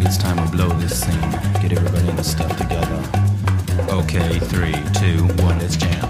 [0.00, 1.30] think it's time to blow this scene.
[1.60, 3.02] Get everybody in the stuff together.
[3.90, 6.08] Okay, three, two, one, let's jam.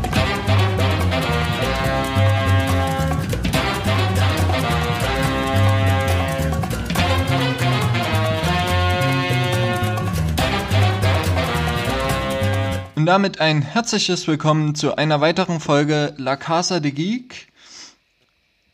[12.94, 17.48] Und damit ein herzliches Willkommen zu einer weiteren Folge La Casa de Geek.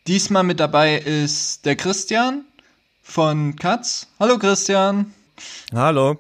[0.09, 2.45] Diesmal mit dabei ist der Christian
[3.07, 4.09] von Katz.
[4.19, 5.15] Hallo Christian.
[5.73, 6.19] Hallo.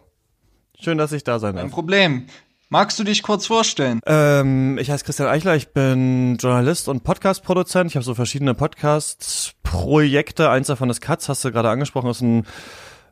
[0.80, 1.72] Schön, dass ich da sein Kein darf.
[1.72, 2.26] Problem.
[2.68, 4.00] Magst du dich kurz vorstellen?
[4.06, 7.90] Ähm, ich heiße Christian Eichler, ich bin Journalist und Podcast-Produzent.
[7.90, 10.48] Ich habe so verschiedene Podcast-Projekte.
[10.48, 12.46] Eins davon ist Katz, hast du gerade angesprochen, ist ein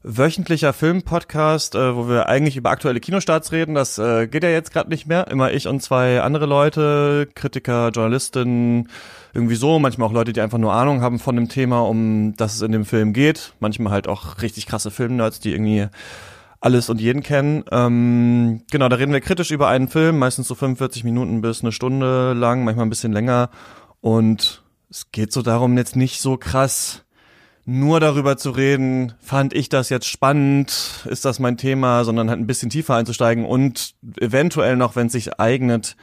[0.04, 3.74] wöchentlicher Filmpodcast, äh, wo wir eigentlich über aktuelle Kinostarts reden.
[3.74, 5.28] Das äh, geht ja jetzt gerade nicht mehr.
[5.28, 8.90] Immer ich und zwei andere Leute, Kritiker, Journalistinnen,
[9.32, 9.78] irgendwie so.
[9.78, 12.70] Manchmal auch Leute, die einfach nur Ahnung haben von dem Thema, um das es in
[12.70, 13.54] dem Film geht.
[13.60, 15.88] Manchmal halt auch richtig krasse Filmnerds, die irgendwie
[16.60, 17.64] alles und jeden kennen.
[17.72, 21.72] Ähm, genau, da reden wir kritisch über einen Film, meistens so 45 Minuten bis eine
[21.72, 23.48] Stunde lang, manchmal ein bisschen länger.
[24.02, 27.03] Und es geht so darum, jetzt nicht so krass
[27.66, 32.38] nur darüber zu reden, fand ich das jetzt spannend, ist das mein Thema, sondern halt
[32.38, 35.96] ein bisschen tiefer einzusteigen und eventuell noch, wenn es sich eignet,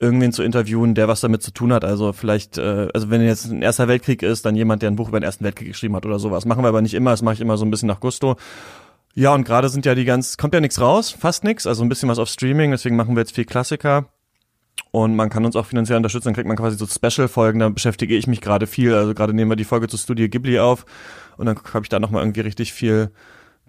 [0.00, 1.84] irgendwen zu interviewen, der was damit zu tun hat.
[1.84, 5.08] Also vielleicht, äh, also wenn jetzt ein Erster Weltkrieg ist, dann jemand, der ein Buch
[5.08, 6.44] über den Ersten Weltkrieg geschrieben hat oder sowas.
[6.44, 8.36] Machen wir aber nicht immer, das mache ich immer so ein bisschen nach Gusto.
[9.14, 11.88] Ja, und gerade sind ja die ganz, kommt ja nichts raus, fast nichts, also ein
[11.88, 14.06] bisschen was auf Streaming, deswegen machen wir jetzt viel Klassiker.
[14.92, 18.14] Und man kann uns auch finanziell unterstützen, dann kriegt man quasi so Special-Folgen, da beschäftige
[18.14, 18.94] ich mich gerade viel.
[18.94, 20.84] Also gerade nehmen wir die Folge zu Studio Ghibli auf
[21.38, 23.10] und dann habe ich da nochmal irgendwie richtig viel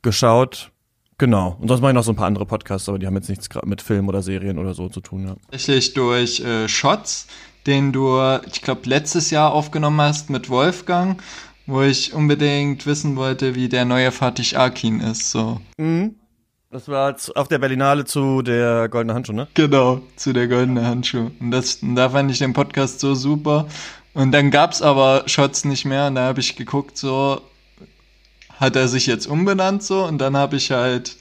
[0.02, 0.72] geschaut.
[1.18, 1.56] Genau.
[1.62, 3.48] Und sonst mache ich noch so ein paar andere Podcasts, aber die haben jetzt nichts
[3.64, 5.36] mit Film oder Serien oder so zu tun, ja.
[5.50, 7.28] Tatsächlich durch äh, Shots,
[7.66, 8.20] den du,
[8.52, 11.24] ich glaube, letztes Jahr aufgenommen hast mit Wolfgang,
[11.66, 15.32] wo ich unbedingt wissen wollte, wie der neue Fatih Akin ist.
[15.32, 15.62] So.
[15.78, 16.16] Mhm.
[16.74, 19.48] Das war auf der Berlinale zu der Goldene Handschuh, ne?
[19.54, 21.30] Genau, zu der goldenen Handschuh.
[21.40, 23.68] Und, das, und da fand ich den Podcast so super.
[24.16, 27.42] Und dann gab's aber Shots nicht mehr und da habe ich geguckt, so
[28.60, 31.16] hat er sich jetzt umbenannt so und dann habe ich halt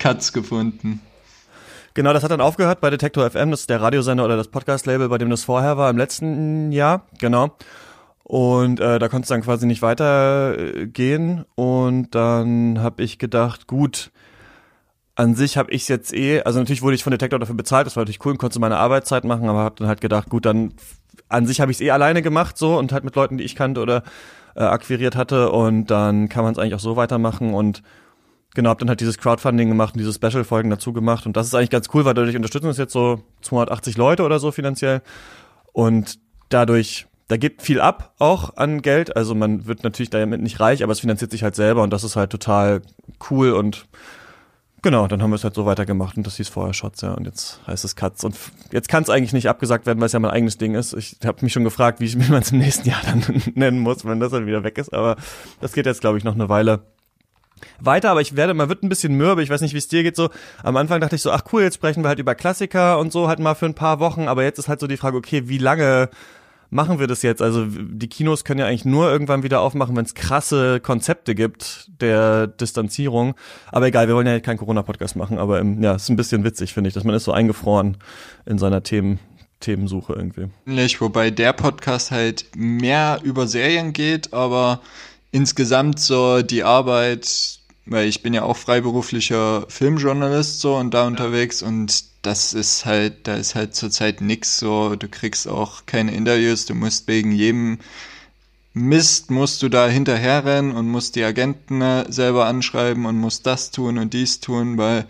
[0.00, 1.00] Katz gefunden.
[1.94, 5.08] Genau, das hat dann aufgehört bei Detektor FM, das ist der Radiosender oder das Podcast-Label,
[5.08, 7.56] bei dem das vorher war im letzten Jahr, genau.
[8.24, 11.46] Und äh, da konnte es dann quasi nicht weitergehen.
[11.54, 14.10] Und dann habe ich gedacht, gut,
[15.18, 17.96] an sich habe ich jetzt eh, also natürlich wurde ich von Detektor dafür bezahlt, das
[17.96, 20.74] war natürlich cool und konnte meine Arbeitszeit machen, aber habe dann halt gedacht, gut, dann
[21.28, 23.56] an sich habe ich es eh alleine gemacht so und halt mit Leuten, die ich
[23.56, 24.04] kannte oder
[24.54, 27.82] äh, akquiriert hatte und dann kann man es eigentlich auch so weitermachen und
[28.54, 31.26] Genau, hab dann halt dieses Crowdfunding gemacht und diese Special-Folgen dazu gemacht.
[31.26, 34.40] Und das ist eigentlich ganz cool, weil dadurch unterstützen uns jetzt so 280 Leute oder
[34.40, 35.02] so finanziell.
[35.72, 36.18] Und
[36.48, 39.14] dadurch, da geht viel ab auch an Geld.
[39.14, 42.02] Also man wird natürlich damit nicht reich, aber es finanziert sich halt selber und das
[42.04, 42.80] ist halt total
[43.30, 43.86] cool und
[44.82, 47.24] Genau, dann haben wir es halt so weitergemacht und das hieß vorher Shots, ja, und
[47.24, 48.22] jetzt heißt es Cuts.
[48.22, 48.36] Und
[48.70, 50.92] jetzt kann es eigentlich nicht abgesagt werden, weil es ja mein eigenes Ding ist.
[50.94, 53.24] Ich habe mich schon gefragt, wie, ich- man es im nächsten Jahr dann
[53.54, 54.92] nennen muss, wenn das dann wieder weg ist.
[54.94, 55.16] Aber
[55.60, 56.80] das geht jetzt, glaube ich, noch eine Weile
[57.80, 60.04] weiter, aber ich werde, man wird ein bisschen mürbe, ich weiß nicht, wie es dir
[60.04, 60.30] geht, so,
[60.62, 63.26] am Anfang dachte ich so, ach cool, jetzt sprechen wir halt über Klassiker und so
[63.26, 65.58] halt mal für ein paar Wochen, aber jetzt ist halt so die Frage, okay, wie
[65.58, 66.08] lange
[66.70, 67.42] machen wir das jetzt?
[67.42, 71.90] Also die Kinos können ja eigentlich nur irgendwann wieder aufmachen, wenn es krasse Konzepte gibt
[72.00, 73.34] der Distanzierung,
[73.72, 76.74] aber egal, wir wollen ja keinen Corona-Podcast machen, aber ähm, ja, ist ein bisschen witzig,
[76.74, 77.96] finde ich, dass man ist so eingefroren
[78.46, 79.18] in seiner Themen,
[79.60, 80.48] Themensuche irgendwie.
[80.66, 84.80] Ähnlich, wobei der Podcast halt mehr über Serien geht, aber
[85.30, 91.62] insgesamt so die Arbeit, weil ich bin ja auch freiberuflicher Filmjournalist so und da unterwegs
[91.62, 96.66] und das ist halt, da ist halt zurzeit nix so, du kriegst auch keine Interviews,
[96.66, 97.78] du musst wegen jedem
[98.74, 103.70] Mist musst du da hinterherrennen und musst die Agenten äh, selber anschreiben und musst das
[103.70, 105.06] tun und dies tun, weil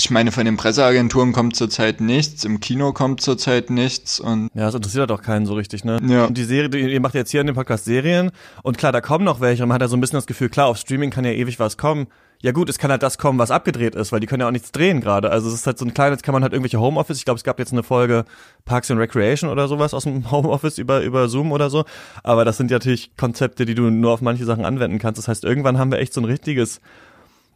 [0.00, 4.66] ich meine, von den Presseagenturen kommt zurzeit nichts, im Kino kommt zurzeit nichts und Ja,
[4.66, 5.98] das interessiert halt auch keinen so richtig, ne?
[6.06, 6.26] Ja.
[6.26, 8.30] Und die Serie, die, ihr macht jetzt hier in dem Podcast Serien
[8.62, 10.50] und klar, da kommen noch welche und man hat ja so ein bisschen das Gefühl,
[10.50, 12.06] klar, auf Streaming kann ja ewig was kommen.
[12.40, 14.52] Ja gut, es kann halt das kommen, was abgedreht ist, weil die können ja auch
[14.52, 15.30] nichts drehen gerade.
[15.30, 17.42] Also es ist halt so ein kleines, kann man halt irgendwelche Homeoffice, ich glaube, es
[17.42, 18.24] gab jetzt eine Folge
[18.64, 21.84] Parks and Recreation oder sowas aus dem Homeoffice über, über Zoom oder so.
[22.22, 25.18] Aber das sind ja natürlich Konzepte, die du nur auf manche Sachen anwenden kannst.
[25.18, 26.80] Das heißt, irgendwann haben wir echt so ein richtiges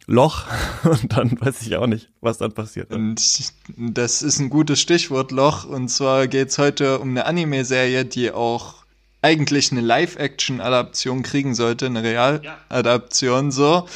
[0.05, 0.45] Loch
[0.83, 2.91] und dann weiß ich auch nicht, was dann passiert.
[2.91, 3.21] Und
[3.77, 5.65] das ist ein gutes Stichwort Loch.
[5.65, 8.83] Und zwar geht's heute um eine Anime-Serie, die auch
[9.21, 13.87] eigentlich eine Live-Action-Adaption kriegen sollte, eine Real-Adaption so.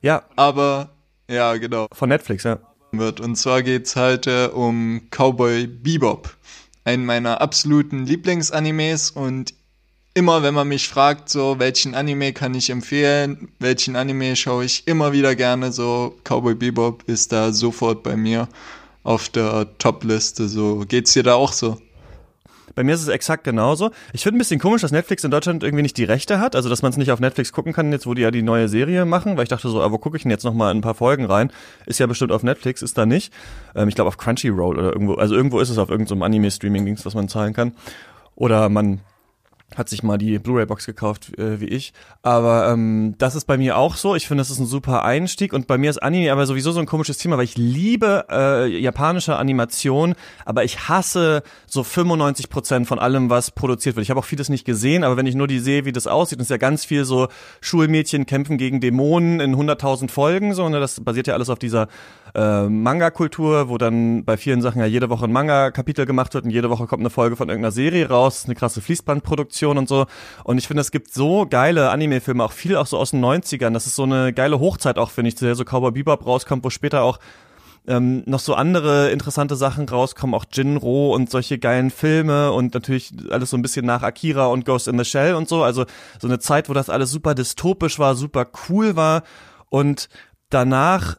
[0.00, 0.90] Ja, Aber
[1.28, 2.58] ja, genau, von Netflix, ja.
[2.90, 3.20] wird.
[3.20, 6.36] Und zwar geht's heute um Cowboy Bebop.
[6.84, 9.54] Einen meiner absoluten Lieblingsanimes und
[10.14, 14.86] immer, wenn man mich fragt, so, welchen Anime kann ich empfehlen, welchen Anime schaue ich
[14.86, 18.48] immer wieder gerne, so, Cowboy Bebop ist da sofort bei mir
[19.02, 21.78] auf der Top-Liste, so, geht's dir da auch so?
[22.74, 23.90] Bei mir ist es exakt genauso.
[24.14, 26.70] Ich finde ein bisschen komisch, dass Netflix in Deutschland irgendwie nicht die Rechte hat, also
[26.70, 29.04] dass man es nicht auf Netflix gucken kann, jetzt wo die ja die neue Serie
[29.04, 31.26] machen, weil ich dachte so, ah, wo gucke ich denn jetzt nochmal ein paar Folgen
[31.26, 31.52] rein?
[31.84, 33.32] Ist ja bestimmt auf Netflix, ist da nicht.
[33.74, 37.04] Ähm, ich glaube auf Crunchyroll oder irgendwo, also irgendwo ist es auf irgendeinem so Anime-Streaming-Dings,
[37.04, 37.72] was man zahlen kann.
[38.36, 39.00] Oder man
[39.78, 41.92] hat sich mal die Blu-ray-Box gekauft, äh, wie ich.
[42.22, 44.14] Aber ähm, das ist bei mir auch so.
[44.14, 45.52] Ich finde, das ist ein super Einstieg.
[45.52, 48.66] Und bei mir ist Anime aber sowieso so ein komisches Thema, weil ich liebe äh,
[48.78, 50.14] japanische Animation,
[50.44, 54.04] aber ich hasse so 95 Prozent von allem, was produziert wird.
[54.04, 56.40] Ich habe auch vieles nicht gesehen, aber wenn ich nur die sehe, wie das aussieht,
[56.40, 57.28] ist ja ganz viel so
[57.60, 60.54] Schulmädchen kämpfen gegen Dämonen in 100.000 Folgen.
[60.54, 60.80] So, ne?
[60.80, 61.88] Das basiert ja alles auf dieser
[62.34, 66.50] äh, Manga-Kultur, wo dann bei vielen Sachen ja jede Woche ein Manga-Kapitel gemacht wird und
[66.50, 68.44] jede Woche kommt eine Folge von irgendeiner Serie raus.
[68.46, 70.06] Eine krasse Fließbandproduktion und so.
[70.44, 73.72] Und ich finde, es gibt so geile Anime-Filme, auch viel auch so aus den 90ern.
[73.72, 76.70] Das ist so eine geile Hochzeit auch, finde ich, der so Cowboy Bebop rauskommt, wo
[76.70, 77.18] später auch
[77.86, 83.12] ähm, noch so andere interessante Sachen rauskommen, auch Jinro und solche geilen Filme und natürlich
[83.30, 85.64] alles so ein bisschen nach Akira und Ghost in the Shell und so.
[85.64, 85.84] Also
[86.20, 89.22] so eine Zeit, wo das alles super dystopisch war, super cool war
[89.68, 90.08] und
[90.48, 91.16] danach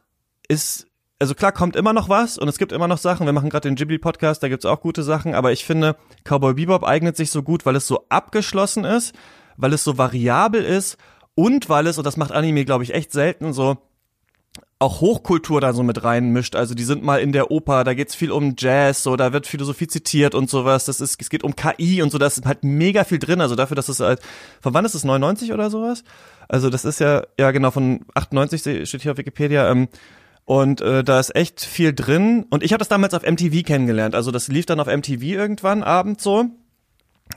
[0.48, 0.86] ist
[1.18, 3.26] also klar kommt immer noch was und es gibt immer noch Sachen.
[3.26, 6.84] Wir machen gerade den Ghibli-Podcast, da gibt's auch gute Sachen, aber ich finde, Cowboy Bebop
[6.84, 9.14] eignet sich so gut, weil es so abgeschlossen ist,
[9.56, 10.98] weil es so variabel ist
[11.34, 13.78] und weil es, und das macht Anime, glaube ich, echt selten so,
[14.78, 16.56] auch Hochkultur da so mit reinmischt.
[16.56, 19.46] Also die sind mal in der Oper, da geht's viel um Jazz, so da wird
[19.46, 20.84] Philosophie zitiert und sowas.
[20.84, 23.40] Das ist, es geht um KI und so, da ist halt mega viel drin.
[23.40, 24.20] Also dafür, dass es halt,
[24.60, 26.04] von wann ist es 99 oder sowas?
[26.48, 29.70] Also das ist ja, ja genau, von 98 steht hier auf Wikipedia.
[29.70, 29.88] Ähm,
[30.44, 32.46] und äh, da ist echt viel drin.
[32.50, 34.14] Und ich habe das damals auf MTV kennengelernt.
[34.14, 36.46] Also das lief dann auf MTV irgendwann abends so.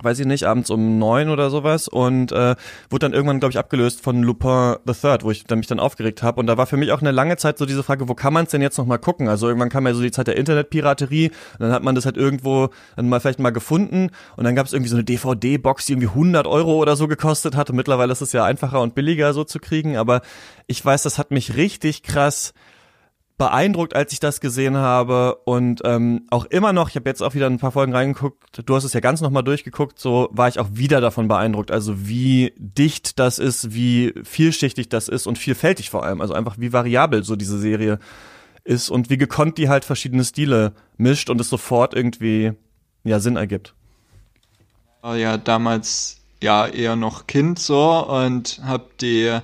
[0.02, 2.56] Weiß ich nicht, abends um neun oder sowas und äh,
[2.90, 5.80] wurde dann irgendwann, glaube ich, abgelöst von Lupin the Third, wo ich dann mich dann
[5.80, 6.42] aufgeregt habe.
[6.42, 8.46] Und da war für mich auch eine lange Zeit so diese Frage, wo kann man
[8.46, 9.30] es denn jetzt noch mal gucken?
[9.30, 12.18] Also irgendwann kam ja so die Zeit der Internetpiraterie und dann hat man das halt
[12.18, 15.94] irgendwo dann mal vielleicht mal gefunden und dann gab es irgendwie so eine DVD-Box, die
[15.94, 17.70] irgendwie 100 Euro oder so gekostet hat.
[17.70, 19.96] Und mittlerweile ist es ja einfacher und billiger so zu kriegen.
[19.96, 20.22] Aber
[20.68, 22.54] ich weiß, das hat mich richtig krass
[23.38, 25.36] beeindruckt, als ich das gesehen habe.
[25.46, 28.76] Und ähm, auch immer noch, ich habe jetzt auch wieder ein paar Folgen reingeguckt, du
[28.76, 32.54] hast es ja ganz nochmal durchgeguckt, so war ich auch wieder davon beeindruckt, also wie
[32.58, 37.24] dicht das ist, wie vielschichtig das ist und vielfältig vor allem, also einfach wie variabel
[37.24, 38.00] so diese Serie
[38.64, 42.54] ist und wie gekonnt die halt verschiedene Stile mischt und es sofort irgendwie
[43.04, 43.74] ja Sinn ergibt.
[45.04, 49.40] Ja, damals ja eher noch Kind so und hab die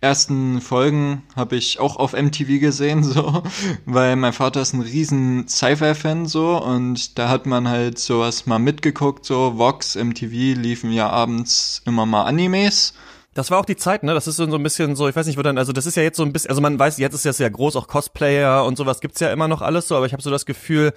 [0.00, 3.42] ersten Folgen habe ich auch auf MTV gesehen, so,
[3.86, 8.58] weil mein Vater ist ein riesen Sci-Fi-Fan, so, und da hat man halt sowas mal
[8.58, 12.94] mitgeguckt, so, Vox, MTV liefen ja abends immer mal Animes.
[13.34, 14.14] Das war auch die Zeit, ne?
[14.14, 16.02] Das ist so ein bisschen so, ich weiß nicht, wo dann, also das ist ja
[16.02, 18.76] jetzt so ein bisschen, also man weiß, jetzt ist das ja groß, auch Cosplayer und
[18.78, 20.94] sowas gibt's ja immer noch alles so, aber ich habe so das Gefühl,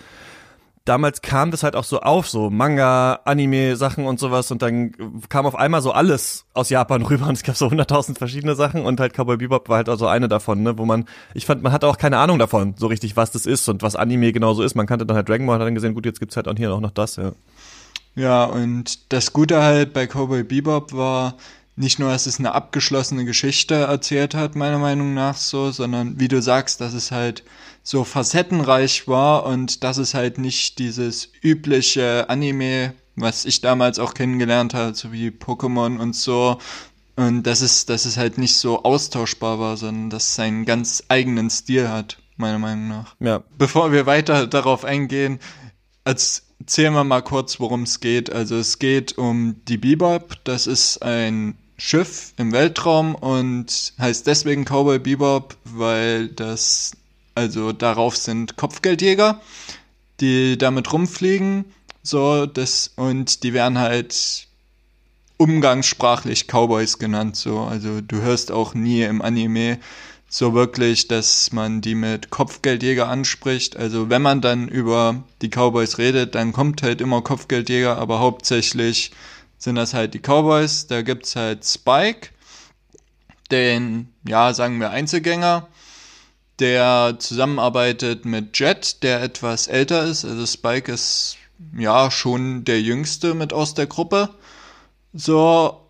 [0.90, 4.92] damals kam das halt auch so auf, so Manga, Anime-Sachen und sowas und dann
[5.30, 8.86] kam auf einmal so alles aus Japan rüber und es gab so hunderttausend verschiedene Sachen
[8.86, 11.06] und halt Cowboy Bebop war halt also eine davon, ne, wo man,
[11.36, 13.96] ich fand, man hatte auch keine Ahnung davon, so richtig, was das ist und was
[13.96, 14.76] Anime genauso ist.
[14.76, 16.56] Man kannte dann halt Dragon Ball und hat dann gesehen, gut, jetzt gibt's halt auch
[16.58, 17.34] hier auch noch das, ja.
[18.16, 21.36] Ja, und das Gute halt bei Cowboy Bebop war,
[21.80, 26.28] nicht nur, dass es eine abgeschlossene Geschichte erzählt hat, meiner Meinung nach so, sondern wie
[26.28, 27.44] du sagst, dass es halt
[27.84, 34.14] so facettenreich war und dass es halt nicht dieses übliche Anime, was ich damals auch
[34.14, 36.58] kennengelernt habe, so wie Pokémon und so.
[37.16, 41.04] Und dass es, dass es halt nicht so austauschbar war, sondern dass es seinen ganz
[41.08, 43.16] eigenen Stil hat, meiner Meinung nach.
[43.22, 43.42] Ja.
[43.58, 45.40] Bevor wir weiter darauf eingehen,
[46.04, 48.30] erzählen wir mal kurz, worum es geht.
[48.30, 50.36] Also es geht um die Bebop.
[50.44, 56.92] Das ist ein Schiff im Weltraum und heißt deswegen Cowboy Bebop, weil das
[57.36, 59.40] also darauf sind Kopfgeldjäger,
[60.20, 61.64] die damit rumfliegen,
[62.04, 64.48] so das und die werden halt
[65.38, 67.60] umgangssprachlich Cowboys genannt, so.
[67.60, 69.80] Also du hörst auch nie im Anime
[70.28, 73.78] so wirklich, dass man die mit Kopfgeldjäger anspricht.
[73.78, 79.12] Also wenn man dann über die Cowboys redet, dann kommt halt immer Kopfgeldjäger, aber hauptsächlich
[79.60, 80.88] sind das halt die Cowboys.
[80.88, 82.30] Da gibt's halt Spike,
[83.52, 85.68] den, ja, sagen wir Einzelgänger,
[86.58, 90.26] der zusammenarbeitet mit Jet, der etwas älter ist.
[90.26, 91.38] Also Spike ist
[91.78, 94.30] ja schon der jüngste mit aus der Gruppe.
[95.14, 95.86] So,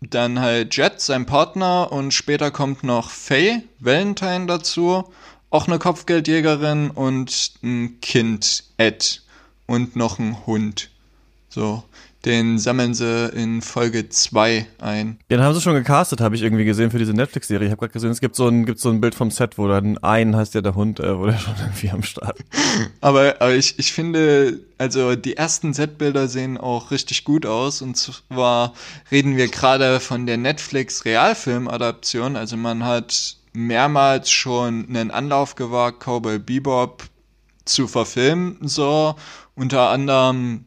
[0.00, 5.12] dann halt Jet, sein Partner, und später kommt noch Faye Valentine dazu,
[5.50, 9.22] auch eine Kopfgeldjägerin und ein Kind, Ed,
[9.66, 10.90] und noch ein Hund.
[11.48, 11.82] So,
[12.24, 15.18] den sammeln sie in Folge 2 ein.
[15.30, 17.66] Den haben sie schon gecastet, habe ich irgendwie gesehen für diese Netflix-Serie.
[17.66, 19.68] Ich habe gerade gesehen, es gibt so ein gibt so ein Bild vom Set, wo
[19.68, 22.38] dann ein heißt ja der Hund, äh, wo der schon irgendwie am Start.
[23.00, 27.82] Aber, aber ich, ich finde, also die ersten Setbilder sehen auch richtig gut aus.
[27.82, 28.74] Und zwar
[29.10, 32.36] reden wir gerade von der Netflix Realfilm-Adaption.
[32.36, 37.04] Also man hat mehrmals schon einen Anlauf gewagt, Cowboy Bebop
[37.64, 38.56] zu verfilmen.
[38.62, 39.16] So
[39.54, 40.64] unter anderem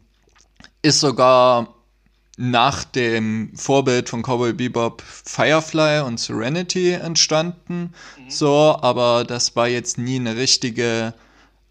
[0.84, 1.74] ist sogar
[2.38, 7.94] nach dem Vorbild von Cowboy Bebop Firefly und Serenity entstanden.
[8.18, 8.30] Mhm.
[8.30, 11.14] So, aber das war jetzt nie eine richtige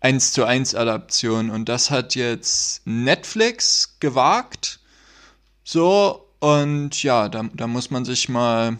[0.00, 1.50] 1 zu 1 Adaption.
[1.50, 4.80] Und das hat jetzt Netflix gewagt.
[5.64, 8.78] So, und ja, da, da muss man sich mal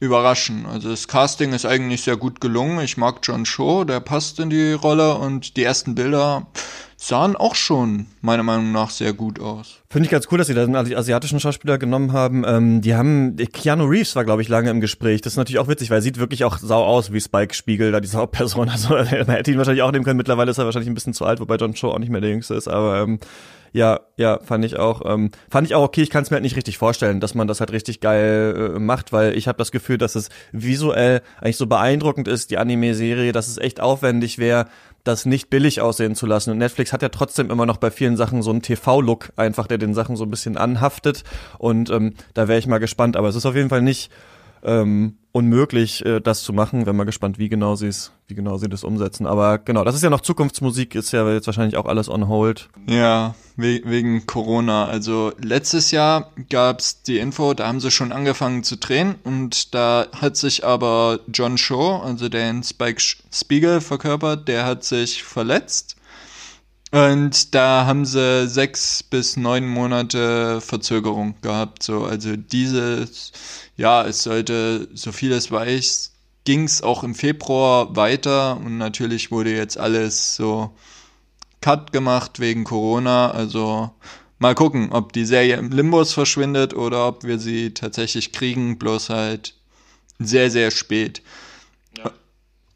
[0.00, 0.66] überraschen.
[0.66, 2.80] Also das Casting ist eigentlich sehr gut gelungen.
[2.80, 6.46] Ich mag John Cho, der passt in die Rolle und die ersten Bilder
[6.96, 9.78] sahen auch schon meiner Meinung nach sehr gut aus.
[9.88, 12.44] Finde ich ganz cool, dass sie da einen asiatischen Schauspieler genommen haben.
[12.46, 15.20] Ähm, die haben, Keanu Reeves war, glaube ich, lange im Gespräch.
[15.22, 17.92] Das ist natürlich auch witzig, weil er sieht wirklich auch sau aus wie Spike Spiegel,
[17.92, 18.68] da diese Hauptperson.
[18.68, 20.18] Also man hätte ihn wahrscheinlich auch nehmen können.
[20.18, 22.30] Mittlerweile ist er wahrscheinlich ein bisschen zu alt, wobei John Cho auch nicht mehr der
[22.30, 22.68] Jüngste ist.
[22.68, 23.18] Aber ähm,
[23.72, 25.02] ja, ja, fand ich auch.
[25.04, 26.02] Ähm, fand ich auch okay.
[26.02, 28.78] Ich kann es mir halt nicht richtig vorstellen, dass man das halt richtig geil äh,
[28.78, 33.32] macht, weil ich habe das Gefühl, dass es visuell eigentlich so beeindruckend ist, die Anime-Serie,
[33.32, 34.66] dass es echt aufwendig wäre,
[35.04, 36.50] das nicht billig aussehen zu lassen.
[36.50, 39.78] Und Netflix hat ja trotzdem immer noch bei vielen Sachen so einen TV-Look einfach, der
[39.78, 41.24] den Sachen so ein bisschen anhaftet.
[41.58, 43.16] Und ähm, da wäre ich mal gespannt.
[43.16, 44.10] Aber es ist auf jeden Fall nicht
[44.62, 46.86] ähm, unmöglich, äh, das zu machen.
[46.86, 49.26] Wenn mal gespannt, wie genau sie es, wie genau sie das umsetzen.
[49.26, 52.68] Aber genau, das ist ja noch Zukunftsmusik, ist ja jetzt wahrscheinlich auch alles on hold.
[52.88, 54.86] Ja, we wegen Corona.
[54.86, 60.06] Also letztes Jahr gab's die Info, da haben sie schon angefangen zu drehen und da
[60.12, 65.96] hat sich aber John Shaw, also den Spike Spiegel verkörpert, der hat sich verletzt.
[66.92, 71.84] Und da haben sie sechs bis neun Monate Verzögerung gehabt.
[71.84, 73.32] So, also dieses
[73.80, 76.12] ja, es sollte, so viel es weiß,
[76.44, 80.72] ging es auch im Februar weiter und natürlich wurde jetzt alles so
[81.62, 83.30] cut gemacht wegen Corona.
[83.30, 83.90] Also
[84.38, 89.08] mal gucken, ob die Serie im Limbus verschwindet oder ob wir sie tatsächlich kriegen, bloß
[89.08, 89.54] halt
[90.18, 91.22] sehr, sehr spät.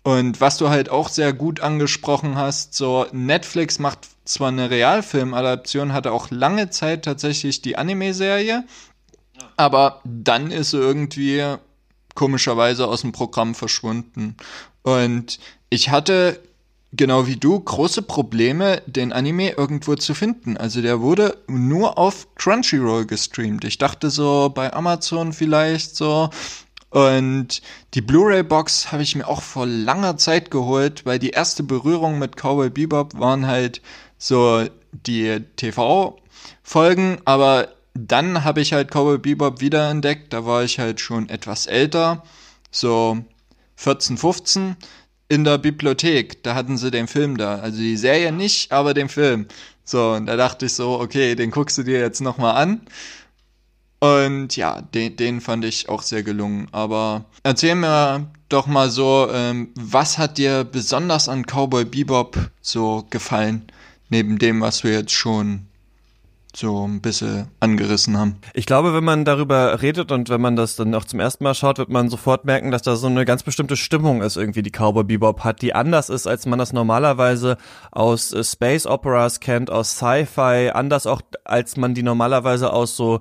[0.04, 5.94] Und was du halt auch sehr gut angesprochen hast, so Netflix macht zwar eine Realfilm-Adaption,
[5.94, 8.64] hatte auch lange Zeit tatsächlich die Anime-Serie,
[9.56, 11.42] aber dann ist sie irgendwie
[12.14, 14.36] komischerweise aus dem Programm verschwunden.
[14.82, 15.38] Und
[15.70, 16.38] ich hatte,
[16.92, 20.58] genau wie du, große Probleme, den Anime irgendwo zu finden.
[20.58, 23.64] Also der wurde nur auf Crunchyroll gestreamt.
[23.64, 26.28] Ich dachte so bei Amazon vielleicht so.
[26.94, 27.60] Und
[27.94, 32.36] die Blu-ray-Box habe ich mir auch vor langer Zeit geholt, weil die erste Berührung mit
[32.36, 33.82] Cowboy Bebop waren halt
[34.16, 40.32] so die TV-Folgen, aber dann habe ich halt Cowboy Bebop wiederentdeckt.
[40.32, 42.22] Da war ich halt schon etwas älter,
[42.70, 43.18] so
[43.74, 44.76] 14, 15
[45.26, 46.44] in der Bibliothek.
[46.44, 47.56] Da hatten sie den Film da.
[47.56, 49.48] Also die Serie nicht, aber den Film.
[49.82, 52.82] So, und da dachte ich so, okay, den guckst du dir jetzt nochmal an.
[54.04, 56.68] Und ja, den, den fand ich auch sehr gelungen.
[56.72, 63.06] Aber erzähl mir doch mal so, ähm, was hat dir besonders an Cowboy Bebop so
[63.08, 63.62] gefallen?
[64.10, 65.68] Neben dem, was wir jetzt schon
[66.54, 68.36] so ein bisschen angerissen haben.
[68.52, 71.54] Ich glaube, wenn man darüber redet und wenn man das dann auch zum ersten Mal
[71.54, 74.70] schaut, wird man sofort merken, dass da so eine ganz bestimmte Stimmung ist, irgendwie die
[74.70, 77.56] Cowboy Bebop hat, die anders ist, als man das normalerweise
[77.90, 83.20] aus äh, Space Operas kennt, aus Sci-Fi, anders auch, als man die normalerweise aus so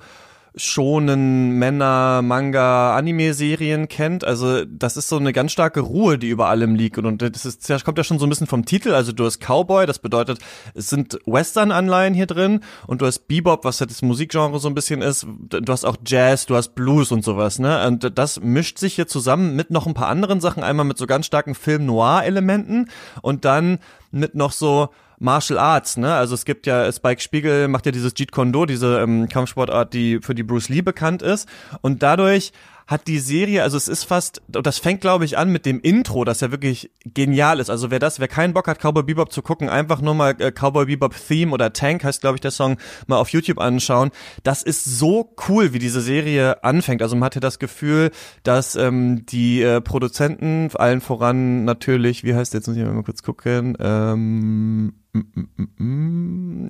[0.55, 4.23] schonen Männer, Manga, Anime-Serien kennt.
[4.23, 6.97] Also das ist so eine ganz starke Ruhe, die über allem liegt.
[6.97, 8.93] Und das, ist, das kommt ja schon so ein bisschen vom Titel.
[8.93, 10.39] Also du hast Cowboy, das bedeutet,
[10.75, 12.61] es sind Western-Anleihen hier drin.
[12.85, 15.25] Und du hast Bebop, was ja das Musikgenre so ein bisschen ist.
[15.49, 17.57] Du hast auch Jazz, du hast Blues und sowas.
[17.57, 17.87] Ne?
[17.87, 20.63] Und das mischt sich hier zusammen mit noch ein paar anderen Sachen.
[20.63, 22.89] Einmal mit so ganz starken Film-Noir-Elementen
[23.21, 23.79] und dann
[24.11, 24.89] mit noch so
[25.23, 26.13] Martial Arts, ne?
[26.13, 29.93] Also es gibt ja, Spike Spiegel macht ja dieses Jeet Kune Do, diese ähm, Kampfsportart,
[29.93, 31.47] die für die Bruce Lee bekannt ist.
[31.81, 32.51] Und dadurch
[32.87, 36.25] hat die Serie, also es ist fast, das fängt glaube ich an mit dem Intro,
[36.25, 37.69] das ja wirklich genial ist.
[37.69, 40.51] Also wer das, wer keinen Bock hat, Cowboy Bebop zu gucken, einfach nur mal äh,
[40.51, 42.77] Cowboy Bebop Theme oder Tank heißt glaube ich der Song,
[43.07, 44.11] mal auf YouTube anschauen.
[44.43, 47.01] Das ist so cool, wie diese Serie anfängt.
[47.01, 48.11] Also man hatte das Gefühl,
[48.43, 53.03] dass ähm, die äh, Produzenten, allen voran natürlich, wie heißt der, jetzt muss ich mal
[53.03, 54.93] kurz gucken, ähm,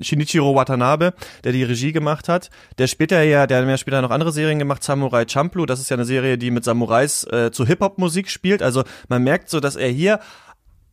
[0.01, 2.50] Shinichiro Watanabe, der die Regie gemacht hat.
[2.77, 5.65] Der später ja, der hat ja später noch andere Serien gemacht, Samurai Champloo.
[5.65, 8.62] Das ist ja eine Serie, die mit Samurais äh, zu Hip-Hop-Musik spielt.
[8.62, 10.19] Also man merkt so, dass er hier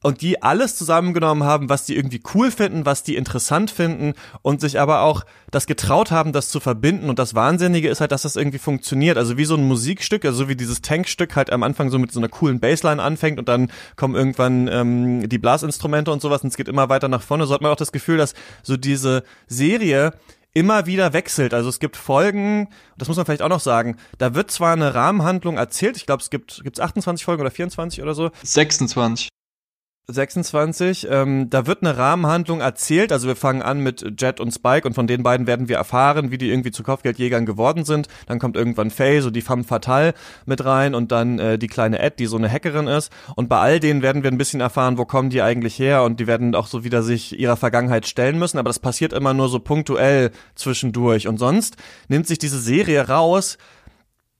[0.03, 4.61] und die alles zusammengenommen haben, was die irgendwie cool finden, was die interessant finden und
[4.61, 7.11] sich aber auch das getraut haben, das zu verbinden.
[7.11, 9.19] Und das Wahnsinnige ist halt, dass das irgendwie funktioniert.
[9.19, 12.13] Also wie so ein Musikstück, also so wie dieses Tankstück halt am Anfang so mit
[12.13, 16.49] so einer coolen Bassline anfängt und dann kommen irgendwann ähm, die Blasinstrumente und sowas und
[16.49, 17.47] es geht immer weiter nach vorne.
[17.47, 20.13] So hat man auch das Gefühl, dass so diese Serie
[20.53, 21.55] immer wieder wechselt.
[21.55, 24.95] Also es gibt Folgen, das muss man vielleicht auch noch sagen, da wird zwar eine
[24.95, 28.31] Rahmenhandlung erzählt, ich glaube es gibt gibt's 28 Folgen oder 24 oder so.
[28.43, 29.29] 26.
[30.09, 31.07] 26.
[31.11, 33.13] Ähm, da wird eine Rahmenhandlung erzählt.
[33.13, 36.31] Also wir fangen an mit Jet und Spike und von den beiden werden wir erfahren,
[36.31, 38.09] wie die irgendwie zu Kopfgeldjägern geworden sind.
[38.27, 40.15] Dann kommt irgendwann Faye, so die femme fatale
[40.47, 43.13] mit rein und dann äh, die kleine Ed, die so eine Hackerin ist.
[43.37, 46.21] Und bei all denen werden wir ein bisschen erfahren, wo kommen die eigentlich her und
[46.21, 48.59] die werden auch so wieder sich ihrer Vergangenheit stellen müssen.
[48.59, 51.29] Aber das passiert immer nur so punktuell zwischendurch.
[51.29, 51.77] Und sonst
[52.09, 53.59] nimmt sich diese Serie raus,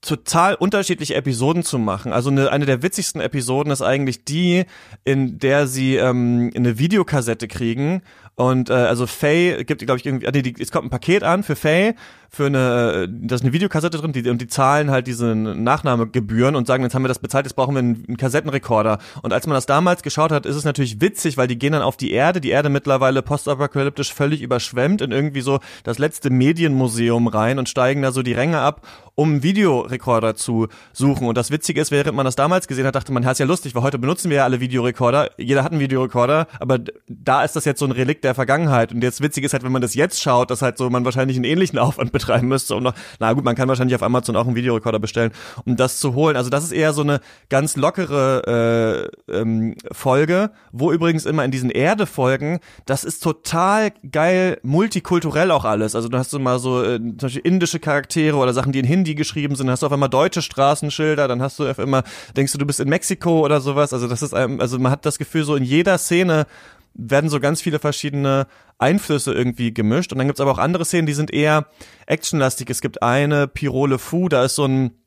[0.01, 2.11] total unterschiedliche Episoden zu machen.
[2.11, 4.65] Also eine, eine der witzigsten Episoden ist eigentlich die,
[5.03, 8.01] in der sie ähm, eine Videokassette kriegen
[8.35, 11.43] und äh, also Faye gibt, glaube ich, irgendwie, nee, die, es kommt ein Paket an
[11.43, 11.93] für Faye,
[12.33, 16.65] für eine, da ist eine Videokassette drin, die, und die zahlen halt diese Nachnahmegebühren und
[16.65, 18.99] sagen, jetzt haben wir das bezahlt, jetzt brauchen wir einen, einen Kassettenrekorder.
[19.21, 21.81] Und als man das damals geschaut hat, ist es natürlich witzig, weil die gehen dann
[21.81, 27.27] auf die Erde, die Erde mittlerweile postapokalyptisch völlig überschwemmt in irgendwie so das letzte Medienmuseum
[27.27, 31.27] rein und steigen da so die Ränge ab, um einen Videorekorder zu suchen.
[31.27, 33.45] Und das Witzige ist, während man das damals gesehen hat, dachte man, ja, ist ja
[33.45, 37.57] lustig, weil heute benutzen wir ja alle Videorekorder, jeder hat einen Videorekorder, aber da ist
[37.57, 38.93] das jetzt so ein Relikt der Vergangenheit.
[38.93, 41.35] Und jetzt witzig ist halt, wenn man das jetzt schaut, dass halt so man wahrscheinlich
[41.35, 44.45] einen ähnlichen Aufwand betreiben müsste, um noch, na gut, man kann wahrscheinlich auf Amazon auch
[44.45, 45.31] einen Videorekorder bestellen,
[45.65, 46.37] um das zu holen.
[46.37, 51.51] Also das ist eher so eine ganz lockere äh, ähm, Folge, wo übrigens immer in
[51.51, 55.95] diesen Erde-Folgen, das ist total geil, multikulturell auch alles.
[55.95, 58.85] Also du hast so mal so äh, zum Beispiel indische Charaktere oder Sachen, die in
[58.85, 62.03] Hindi geschrieben sind, dann hast du auf einmal deutsche Straßenschilder, dann hast du auf einmal,
[62.37, 63.93] denkst du, du bist in Mexiko oder sowas.
[63.93, 66.45] Also das ist, also man hat das Gefühl, so in jeder Szene
[66.93, 70.11] werden so ganz viele verschiedene Einflüsse irgendwie gemischt.
[70.11, 71.67] Und dann gibt's aber auch andere Szenen, die sind eher
[72.05, 72.69] actionlastig.
[72.69, 75.00] Es gibt eine, Pirole Fu, da ist so ein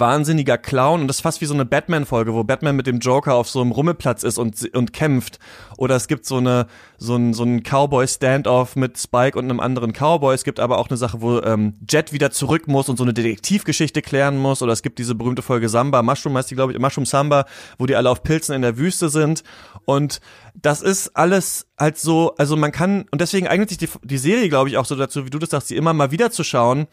[0.00, 3.34] wahnsinniger Clown und das ist fast wie so eine Batman-Folge, wo Batman mit dem Joker
[3.34, 5.38] auf so einem Rummelplatz ist und, und kämpft.
[5.76, 6.66] Oder es gibt so eine
[7.04, 10.34] so ein, so ein Cowboy-Standoff mit Spike und einem anderen Cowboy.
[10.34, 13.12] Es gibt aber auch eine Sache, wo ähm, Jet wieder zurück muss und so eine
[13.12, 14.62] Detektivgeschichte klären muss.
[14.62, 17.46] Oder es gibt diese berühmte Folge Samba, Mushroom heißt die, glaube ich, Mushroom Samba,
[17.78, 19.44] wo die alle auf Pilzen in der Wüste sind.
[19.84, 20.20] Und
[20.54, 24.48] das ist alles halt so, also man kann, und deswegen eignet sich die, die Serie,
[24.48, 26.86] glaube ich, auch so dazu, wie du das sagst, sie immer mal wieder zu schauen,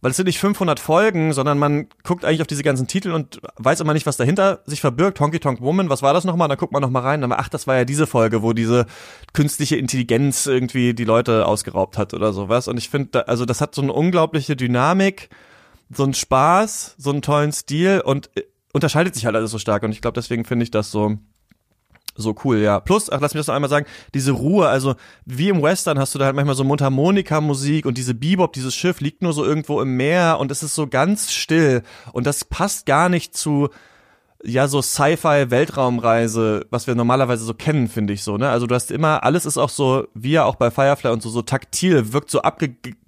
[0.00, 3.40] weil es sind nicht 500 Folgen, sondern man guckt eigentlich auf diese ganzen Titel und
[3.56, 5.20] weiß immer nicht, was dahinter sich verbirgt.
[5.20, 6.48] Honky Tonk Woman, was war das nochmal?
[6.48, 8.86] Dann guckt man nochmal rein, dann ach, das war ja diese Folge, wo diese
[9.32, 12.68] künstliche Intelligenz irgendwie die Leute ausgeraubt hat oder sowas.
[12.68, 15.30] Und ich finde, also das hat so eine unglaubliche Dynamik,
[15.90, 19.82] so einen Spaß, so einen tollen Stil und äh, unterscheidet sich halt alles so stark.
[19.82, 21.16] Und ich glaube, deswegen finde ich das so
[22.16, 22.80] so cool, ja.
[22.80, 26.14] Plus, ach, lass mich das noch einmal sagen, diese Ruhe, also wie im Western hast
[26.14, 29.80] du da halt manchmal so Mundharmonika-Musik und diese Bebop, dieses Schiff liegt nur so irgendwo
[29.80, 33.68] im Meer und es ist so ganz still und das passt gar nicht zu
[34.44, 38.48] ja so Sci-Fi Weltraumreise, was wir normalerweise so kennen, finde ich so, ne?
[38.48, 41.30] Also du hast immer alles ist auch so wie ja auch bei Firefly und so
[41.30, 42.42] so taktil, wirkt so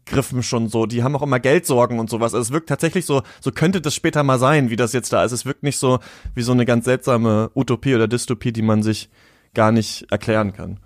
[0.09, 0.87] abgegriffen schon so.
[0.87, 2.35] Die haben auch immer Geldsorgen und sowas.
[2.35, 5.25] Also es wirkt tatsächlich so, so könnte das später mal sein, wie das jetzt da
[5.25, 5.33] ist.
[5.33, 5.99] Es wirkt nicht so
[6.35, 9.09] wie so eine ganz seltsame Utopie oder Dystopie, die man sich
[9.55, 10.79] gar nicht erklären kann.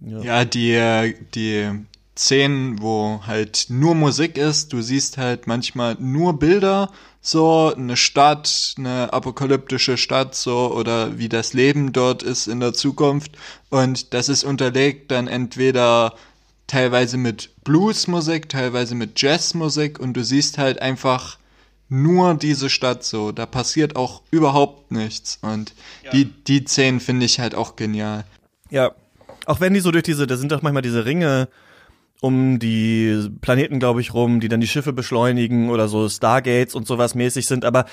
[0.00, 1.70] Ja, ja die die
[2.16, 8.74] Szenen, wo halt nur Musik ist, du siehst halt manchmal nur Bilder so eine Stadt,
[8.78, 13.32] eine apokalyptische Stadt so oder wie das Leben dort ist in der Zukunft
[13.70, 16.14] und das ist unterlegt dann entweder
[16.66, 21.38] teilweise mit Bluesmusik, teilweise mit Jazzmusik und du siehst halt einfach
[21.88, 26.10] nur diese Stadt so, da passiert auch überhaupt nichts und ja.
[26.10, 28.24] die die Szenen finde ich halt auch genial.
[28.70, 28.92] Ja,
[29.46, 31.48] auch wenn die so durch diese, da sind doch manchmal diese Ringe
[32.20, 36.86] um die Planeten, glaube ich, rum, die dann die Schiffe beschleunigen oder so Stargates und
[36.86, 37.84] sowas mäßig sind, aber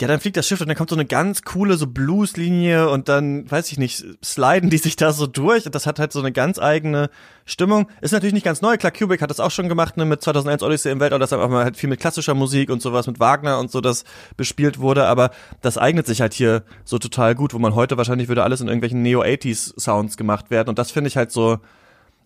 [0.00, 3.08] ja, dann fliegt das Schiff und dann kommt so eine ganz coole so Blueslinie und
[3.08, 6.20] dann, weiß ich nicht, sliden die sich da so durch und das hat halt so
[6.20, 7.10] eine ganz eigene
[7.46, 7.88] Stimmung.
[8.00, 10.62] Ist natürlich nicht ganz neu, klar, Kubrick hat das auch schon gemacht, ne, mit 2001
[10.62, 13.58] Odyssey im Weltall, das einfach mal halt viel mit klassischer Musik und sowas, mit Wagner
[13.58, 14.04] und so, das
[14.36, 15.30] bespielt wurde, aber
[15.62, 18.68] das eignet sich halt hier so total gut, wo man heute wahrscheinlich würde alles in
[18.68, 21.58] irgendwelchen Neo-80s-Sounds gemacht werden und das finde ich halt so,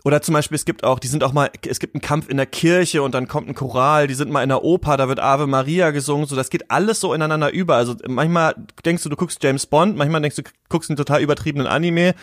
[0.05, 2.37] oder zum Beispiel, es gibt auch, die sind auch mal, es gibt einen Kampf in
[2.37, 5.21] der Kirche und dann kommt ein Choral, die sind mal in der Oper, da wird
[5.21, 7.77] Ave Maria gesungen, so das geht alles so ineinander über.
[7.77, 11.69] Also manchmal denkst du, du guckst James Bond, manchmal denkst du, guckst einen total übertriebenen
[11.69, 12.15] Anime,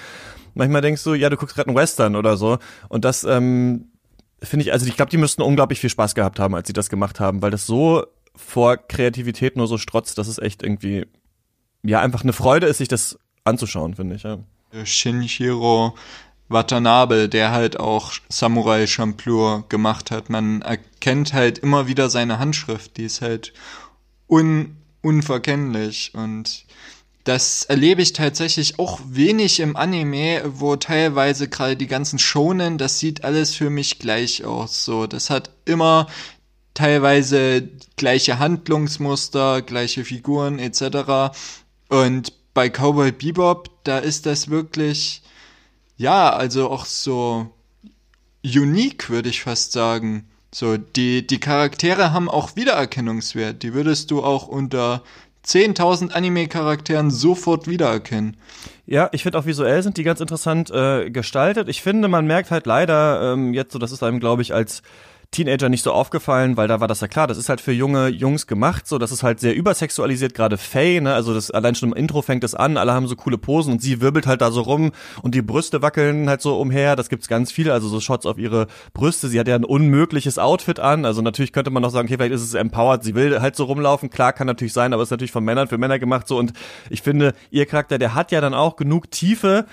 [0.56, 2.58] manchmal denkst du, ja, du guckst gerade einen Western oder so.
[2.89, 3.92] Und das ähm,
[4.42, 6.89] finde ich, also ich glaube, die müssten unglaublich viel Spaß gehabt haben, als sie das
[6.89, 11.06] gemacht haben, weil das so vor Kreativität nur so strotzt, dass es echt irgendwie,
[11.84, 14.24] ja, einfach eine Freude ist, sich das anzuschauen, finde ich.
[14.24, 14.39] Ja.
[14.84, 15.96] Shinjiro
[16.49, 20.29] Watanabe, der halt auch Samurai Champloo gemacht hat.
[20.29, 23.53] Man erkennt halt immer wieder seine Handschrift, die ist halt
[24.27, 26.65] un unverkennlich und
[27.23, 32.99] das erlebe ich tatsächlich auch wenig im Anime, wo teilweise gerade die ganzen Shonen, das
[32.99, 34.83] sieht alles für mich gleich aus.
[34.83, 36.07] So, das hat immer
[36.73, 41.38] teilweise gleiche Handlungsmuster, gleiche Figuren etc.
[41.89, 45.21] Und bei Cowboy Bebop, da ist das wirklich
[45.99, 47.49] ja, also auch so
[48.43, 50.29] unique, würde ich fast sagen.
[50.51, 53.62] So, die, die Charaktere haben auch Wiedererkennungswert.
[53.62, 55.03] Die würdest du auch unter
[55.45, 58.38] 10.000 Anime-Charakteren sofort wiedererkennen.
[58.85, 61.67] Ja, ich finde auch visuell sind die ganz interessant äh, gestaltet.
[61.67, 64.81] Ich finde, man merkt halt leider ähm, jetzt so, das ist einem, glaube ich, als
[65.32, 68.08] Teenager nicht so aufgefallen, weil da war das ja klar, das ist halt für junge
[68.08, 71.89] Jungs gemacht, so, das ist halt sehr übersexualisiert, gerade Faye, ne, also das allein schon
[71.89, 74.50] im Intro fängt es an, alle haben so coole Posen und sie wirbelt halt da
[74.50, 78.00] so rum und die Brüste wackeln halt so umher, das gibt's ganz viel, also so
[78.00, 81.84] Shots auf ihre Brüste, sie hat ja ein unmögliches Outfit an, also natürlich könnte man
[81.84, 84.74] noch sagen, okay, vielleicht ist es empowered, sie will halt so rumlaufen, klar, kann natürlich
[84.74, 86.54] sein, aber ist natürlich von Männern für Männer gemacht, so, und
[86.89, 89.65] ich finde, ihr Charakter, der hat ja dann auch genug Tiefe,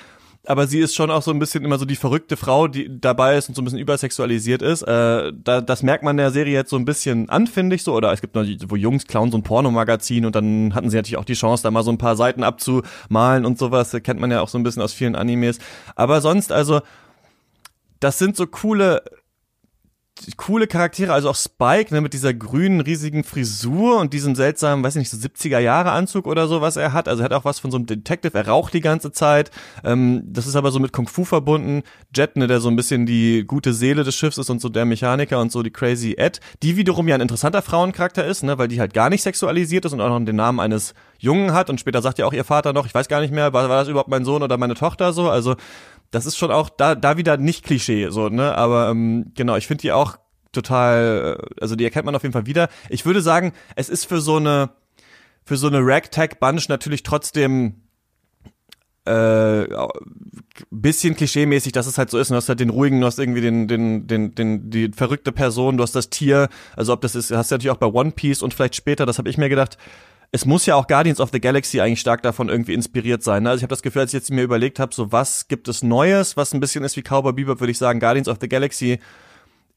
[0.46, 3.36] aber sie ist schon auch so ein bisschen immer so die verrückte Frau, die dabei
[3.36, 4.82] ist und so ein bisschen übersexualisiert ist.
[4.82, 7.94] Äh, da, das merkt man der Serie jetzt so ein bisschen an, finde ich so.
[7.94, 11.18] Oder es gibt noch, wo Jungs klauen so ein Pornomagazin und dann hatten sie natürlich
[11.18, 13.90] auch die Chance, da mal so ein paar Seiten abzumalen und sowas.
[13.90, 15.58] Das kennt man ja auch so ein bisschen aus vielen Animes.
[15.94, 16.80] Aber sonst, also,
[18.00, 19.02] das sind so coole
[20.36, 24.96] coole Charaktere, also auch Spike, ne, mit dieser grünen, riesigen Frisur und diesem seltsamen, weiß
[24.96, 27.08] ich nicht, so 70er Jahre Anzug oder so, was er hat.
[27.08, 29.50] Also er hat auch was von so einem Detective, er raucht die ganze Zeit.
[29.84, 31.82] Ähm, das ist aber so mit Kung Fu verbunden.
[32.14, 34.84] Jet, ne, der so ein bisschen die gute Seele des Schiffs ist und so der
[34.84, 38.68] Mechaniker und so die Crazy Ed, die wiederum ja ein interessanter Frauencharakter ist, ne, weil
[38.68, 41.80] die halt gar nicht sexualisiert ist und auch noch den Namen eines Jungen hat und
[41.80, 43.88] später sagt ja auch ihr Vater noch, ich weiß gar nicht mehr, war, war das
[43.88, 45.56] überhaupt mein Sohn oder meine Tochter so, also
[46.10, 48.56] das ist schon auch da, da wieder nicht Klischee, so, ne?
[48.56, 50.18] Aber ähm, genau, ich finde die auch
[50.52, 52.68] total, äh, also die erkennt man auf jeden Fall wieder.
[52.88, 54.70] Ich würde sagen, es ist für so eine,
[55.44, 57.82] für so eine Ragtag-Bunch natürlich trotzdem
[59.06, 59.66] äh,
[60.70, 62.30] bisschen klischeemäßig, dass es halt so ist.
[62.30, 65.76] Du hast halt den ruhigen, du hast irgendwie den, den, den, den, die verrückte Person,
[65.76, 66.48] du hast das Tier.
[66.74, 69.18] Also ob das ist, hast du natürlich auch bei One Piece und vielleicht später, das
[69.18, 69.78] habe ich mir gedacht,
[70.32, 73.44] es muss ja auch Guardians of the Galaxy eigentlich stark davon irgendwie inspiriert sein.
[73.44, 73.50] Ne?
[73.50, 75.82] Also ich habe das Gefühl, als ich jetzt mir überlegt habe, so was gibt es
[75.82, 78.98] Neues, was ein bisschen ist wie Cowboy Bebop, würde ich sagen, Guardians of the Galaxy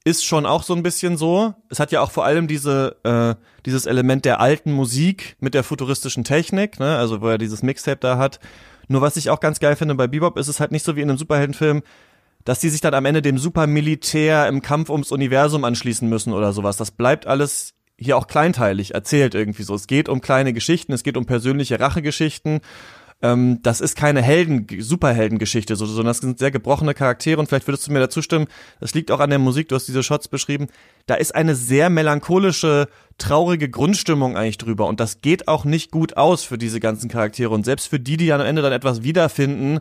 [0.06, 1.54] ist schon auch so ein bisschen so.
[1.70, 3.36] Es hat ja auch vor allem diese äh,
[3.66, 6.98] dieses Element der alten Musik mit der futuristischen Technik, ne?
[6.98, 8.40] Also wo er dieses Mixtape da hat.
[8.88, 11.02] Nur was ich auch ganz geil finde bei Bebop ist es halt nicht so wie
[11.02, 11.84] in einem Superheldenfilm,
[12.46, 16.54] dass die sich dann am Ende dem Supermilitär im Kampf ums Universum anschließen müssen oder
[16.54, 16.78] sowas.
[16.78, 19.76] Das bleibt alles hier auch kleinteilig erzählt irgendwie so.
[19.76, 22.62] Es geht um kleine Geschichten, es geht um persönliche Rachegeschichten.
[23.22, 27.68] Ähm, das ist keine Helden, Superheldengeschichte, so, sondern das sind sehr gebrochene Charaktere und vielleicht
[27.68, 28.48] würdest du mir dazu stimmen,
[28.80, 30.68] das liegt auch an der Musik, du hast diese Shots beschrieben.
[31.06, 36.16] Da ist eine sehr melancholische, traurige Grundstimmung eigentlich drüber und das geht auch nicht gut
[36.16, 39.80] aus für diese ganzen Charaktere und selbst für die, die am Ende dann etwas wiederfinden,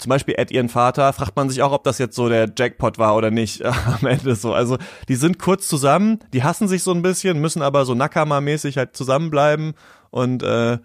[0.00, 2.98] zum Beispiel Ed ihren Vater, fragt man sich auch, ob das jetzt so der Jackpot
[2.98, 4.54] war oder nicht am Ende so.
[4.54, 8.76] Also die sind kurz zusammen, die hassen sich so ein bisschen, müssen aber so Nakama-mäßig
[8.76, 9.74] halt zusammenbleiben
[10.10, 10.78] und äh,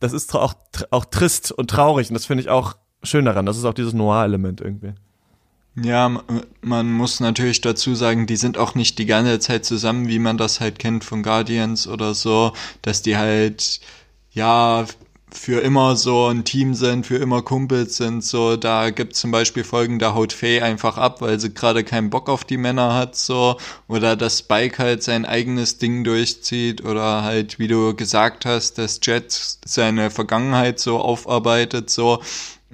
[0.00, 0.54] das ist auch,
[0.90, 3.46] auch trist und traurig und das finde ich auch schön daran.
[3.46, 4.94] Das ist auch dieses Noir-Element irgendwie.
[5.76, 6.22] Ja,
[6.60, 10.38] man muss natürlich dazu sagen, die sind auch nicht die ganze Zeit zusammen, wie man
[10.38, 13.80] das halt kennt von Guardians oder so, dass die halt
[14.30, 14.84] ja
[15.36, 18.24] für immer so ein Team sind, für immer Kumpels sind.
[18.24, 22.10] So, da gibt zum Beispiel Folgen, da haut Faye einfach ab, weil sie gerade keinen
[22.10, 23.56] Bock auf die Männer hat, so.
[23.88, 26.84] Oder dass Spike halt sein eigenes Ding durchzieht.
[26.84, 29.32] Oder halt, wie du gesagt hast, dass Jet
[29.64, 32.20] seine Vergangenheit so aufarbeitet, so.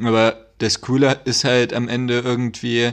[0.01, 2.93] Aber das Coole ist halt am Ende irgendwie,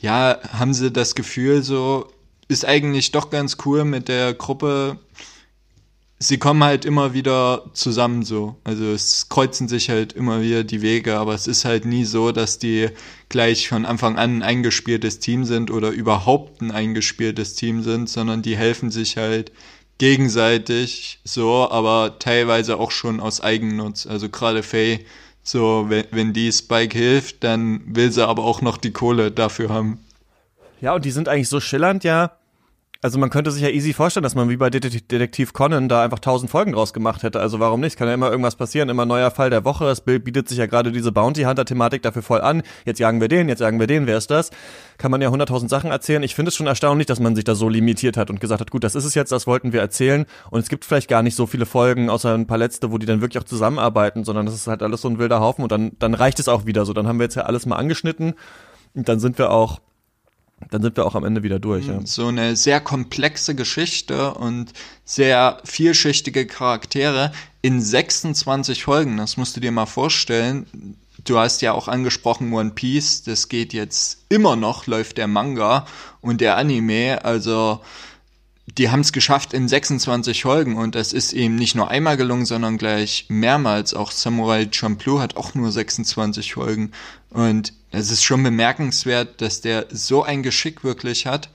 [0.00, 2.08] ja, haben sie das Gefühl, so,
[2.48, 4.98] ist eigentlich doch ganz cool mit der Gruppe
[6.18, 8.56] sie kommen halt immer wieder zusammen so.
[8.64, 12.32] Also es kreuzen sich halt immer wieder die Wege, aber es ist halt nie so,
[12.32, 12.88] dass die
[13.28, 18.42] gleich von Anfang an ein eingespieltes Team sind oder überhaupt ein eingespieltes Team sind, sondern
[18.42, 19.52] die helfen sich halt
[19.98, 24.06] gegenseitig so, aber teilweise auch schon aus Eigennutz.
[24.06, 25.04] Also gerade Faye,
[25.42, 29.68] so wenn, wenn die Spike hilft, dann will sie aber auch noch die Kohle dafür
[29.68, 30.00] haben.
[30.80, 32.32] Ja, und die sind eigentlich so schillernd ja
[33.02, 36.18] Also man könnte sich ja easy vorstellen, dass man wie bei Detektiv Conan da einfach
[36.18, 37.40] tausend Folgen draus gemacht hätte.
[37.40, 37.96] Also warum nicht?
[37.96, 39.86] Kann ja immer irgendwas passieren, immer neuer Fall der Woche.
[39.86, 42.62] Es bietet sich ja gerade diese Bounty Hunter Thematik dafür voll an.
[42.84, 44.50] Jetzt jagen wir den, jetzt jagen wir den, wer ist das?
[44.98, 46.22] Kann man ja hunderttausend Sachen erzählen.
[46.22, 48.70] Ich finde es schon erstaunlich, dass man sich da so limitiert hat und gesagt hat,
[48.70, 50.24] gut, das ist es jetzt, das wollten wir erzählen.
[50.50, 53.06] Und es gibt vielleicht gar nicht so viele Folgen, außer ein paar letzte, wo die
[53.06, 55.92] dann wirklich auch zusammenarbeiten, sondern das ist halt alles so ein wilder Haufen und dann,
[55.98, 56.92] dann reicht es auch wieder so.
[56.92, 58.34] Dann haben wir jetzt ja alles mal angeschnitten
[58.94, 59.80] und dann sind wir auch
[60.70, 61.86] dann sind wir auch am Ende wieder durch.
[61.86, 62.00] Ja.
[62.04, 64.72] So eine sehr komplexe Geschichte und
[65.04, 69.16] sehr vielschichtige Charaktere in 26 Folgen.
[69.18, 70.96] Das musst du dir mal vorstellen.
[71.24, 73.22] Du hast ja auch angesprochen One Piece.
[73.24, 75.86] Das geht jetzt immer noch, läuft der Manga
[76.20, 77.24] und der Anime.
[77.24, 77.80] Also
[78.78, 82.46] die haben es geschafft in 26 Folgen und das ist eben nicht nur einmal gelungen,
[82.46, 83.94] sondern gleich mehrmals.
[83.94, 86.92] Auch Samurai Champloo hat auch nur 26 Folgen
[87.30, 91.48] und es ist schon bemerkenswert, dass der so ein Geschick wirklich hat,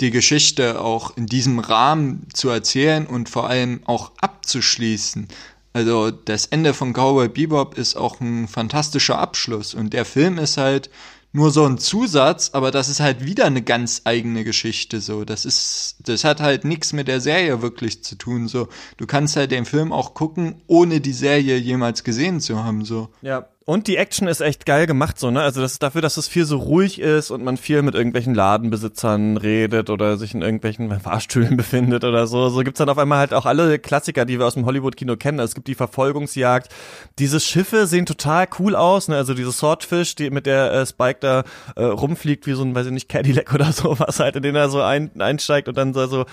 [0.00, 5.28] die Geschichte auch in diesem Rahmen zu erzählen und vor allem auch abzuschließen.
[5.74, 10.56] Also das Ende von Cowboy Bebop ist auch ein fantastischer Abschluss und der Film ist
[10.56, 10.88] halt
[11.32, 15.26] nur so ein Zusatz, aber das ist halt wieder eine ganz eigene Geschichte so.
[15.26, 18.68] Das ist, das hat halt nichts mit der Serie wirklich zu tun so.
[18.96, 23.10] Du kannst halt den Film auch gucken, ohne die Serie jemals gesehen zu haben so.
[23.20, 25.42] Ja, und die Action ist echt geil gemacht, so, ne?
[25.42, 28.34] Also das ist dafür, dass es viel so ruhig ist und man viel mit irgendwelchen
[28.34, 32.48] Ladenbesitzern redet oder sich in irgendwelchen Fahrstühlen befindet oder so.
[32.48, 35.38] So gibt's dann auf einmal halt auch alle Klassiker, die wir aus dem Hollywood-Kino kennen.
[35.38, 36.74] Also es gibt die Verfolgungsjagd.
[37.18, 39.16] Diese Schiffe sehen total cool aus, ne?
[39.16, 41.44] Also diese Swordfish, die mit der äh, Spike da
[41.76, 44.70] äh, rumfliegt, wie so ein, weiß ich nicht, Cadillac oder sowas halt, in den er
[44.70, 46.24] so ein, einsteigt und dann so, so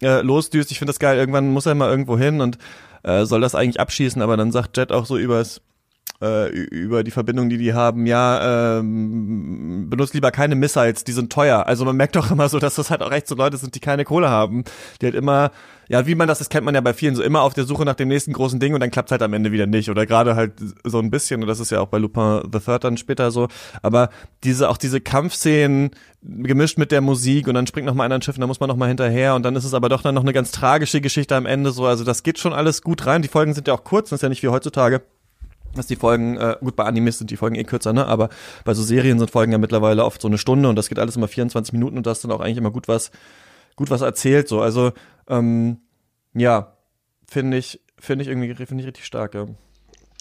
[0.00, 0.70] äh, losdüst.
[0.70, 1.18] Ich finde das geil.
[1.18, 2.56] Irgendwann muss er mal irgendwo hin und
[3.02, 5.60] äh, soll das eigentlich abschießen, aber dann sagt Jet auch so übers
[6.22, 11.32] äh, über die Verbindung, die die haben, ja, ähm, benutzt lieber keine Missiles, die sind
[11.32, 11.66] teuer.
[11.66, 13.80] Also man merkt doch immer so, dass das halt auch echt so Leute sind, die
[13.80, 14.64] keine Kohle haben,
[15.00, 15.50] die halt immer,
[15.88, 17.84] ja, wie man das, das kennt man ja bei vielen, so immer auf der Suche
[17.84, 19.90] nach dem nächsten großen Ding und dann klappt halt am Ende wieder nicht.
[19.90, 20.52] Oder gerade halt
[20.84, 23.48] so ein bisschen und das ist ja auch bei Lupin the Third dann später so,
[23.82, 24.10] aber
[24.44, 25.90] diese, auch diese Kampfszenen
[26.22, 28.60] gemischt mit der Musik und dann springt noch mal einer ein Schiff und dann muss
[28.60, 31.00] man noch mal hinterher und dann ist es aber doch dann noch eine ganz tragische
[31.00, 33.74] Geschichte am Ende so, also das geht schon alles gut rein, die Folgen sind ja
[33.74, 35.02] auch kurz, das ist ja nicht wie heutzutage
[35.74, 38.06] dass die Folgen, äh, gut, bei Animes sind die Folgen eh kürzer, ne?
[38.06, 38.28] Aber
[38.64, 41.16] bei so Serien sind Folgen ja mittlerweile oft so eine Stunde und das geht alles
[41.16, 43.10] immer 24 Minuten und das dann auch eigentlich immer gut was,
[43.76, 44.48] gut was erzählt.
[44.48, 44.92] So, also
[45.28, 45.78] ähm,
[46.34, 46.76] ja,
[47.28, 49.46] finde ich, finde ich irgendwie, finde ich richtig stark, ja.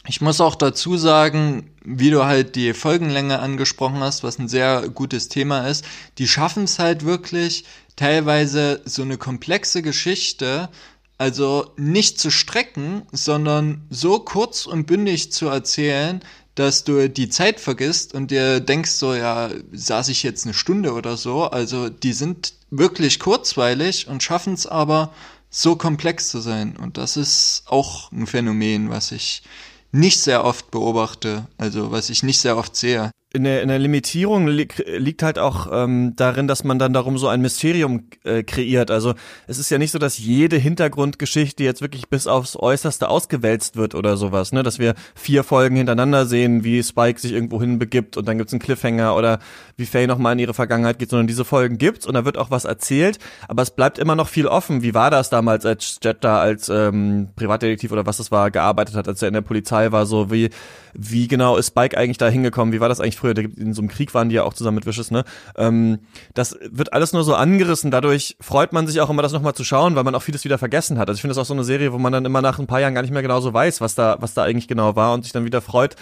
[0.05, 4.89] Ich muss auch dazu sagen, wie du halt die Folgenlänge angesprochen hast, was ein sehr
[4.89, 5.85] gutes Thema ist,
[6.17, 7.63] die schaffen es halt wirklich,
[7.95, 10.69] teilweise so eine komplexe Geschichte
[11.17, 16.21] also nicht zu strecken, sondern so kurz und bündig zu erzählen,
[16.55, 20.93] dass du die Zeit vergisst und dir denkst so, ja, saß ich jetzt eine Stunde
[20.93, 21.45] oder so.
[21.45, 25.13] Also die sind wirklich kurzweilig und schaffen es aber
[25.49, 26.77] so komplex zu sein.
[26.77, 29.43] Und das ist auch ein Phänomen, was ich
[29.91, 33.79] nicht sehr oft beobachte, also was ich nicht sehr oft sehe in der, in der
[33.79, 38.43] Limitierung li liegt halt auch ähm, darin, dass man dann darum so ein Mysterium äh,
[38.43, 38.91] kreiert.
[38.91, 39.15] Also
[39.47, 43.95] es ist ja nicht so, dass jede Hintergrundgeschichte jetzt wirklich bis aufs Äußerste ausgewälzt wird
[43.95, 44.61] oder sowas, ne?
[44.61, 48.61] Dass wir vier Folgen hintereinander sehen, wie Spike sich irgendwo hinbegibt und dann gibt's einen
[48.61, 49.39] Cliffhanger oder
[49.77, 52.51] wie Faye nochmal in ihre Vergangenheit geht, sondern diese Folgen gibt's und da wird auch
[52.51, 53.17] was erzählt,
[53.47, 54.83] aber es bleibt immer noch viel offen.
[54.83, 58.93] Wie war das damals, als Jet da als ähm, Privatdetektiv oder was das war, gearbeitet
[58.93, 60.51] hat, als er in der Polizei war, so wie,
[60.93, 62.73] wie genau ist Spike eigentlich da hingekommen?
[62.73, 64.85] Wie war das eigentlich früher, in so einem Krieg waren die ja auch zusammen mit
[64.85, 65.23] Wishes, ne?
[65.55, 65.99] Ähm,
[66.33, 67.91] das wird alles nur so angerissen.
[67.91, 70.57] Dadurch freut man sich auch immer, das nochmal zu schauen, weil man auch vieles wieder
[70.57, 71.09] vergessen hat.
[71.09, 72.79] Also ich finde das auch so eine Serie, wo man dann immer nach ein paar
[72.79, 75.23] Jahren gar nicht mehr genau so weiß, was da, was da eigentlich genau war und
[75.23, 75.95] sich dann wieder freut,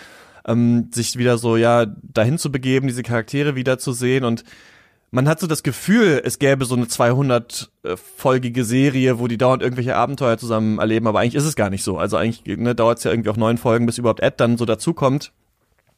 [0.45, 4.43] ähm, sich wieder so, ja, dahin zu begeben, diese Charaktere wieder zu sehen und
[5.11, 9.97] man hat so das Gefühl, es gäbe so eine 200-folgige Serie, wo die dauernd irgendwelche
[9.97, 11.97] Abenteuer zusammen erleben, aber eigentlich ist es gar nicht so.
[11.97, 14.65] Also eigentlich ne, dauert es ja irgendwie auch neun Folgen, bis überhaupt Ed dann so
[14.65, 15.33] dazukommt.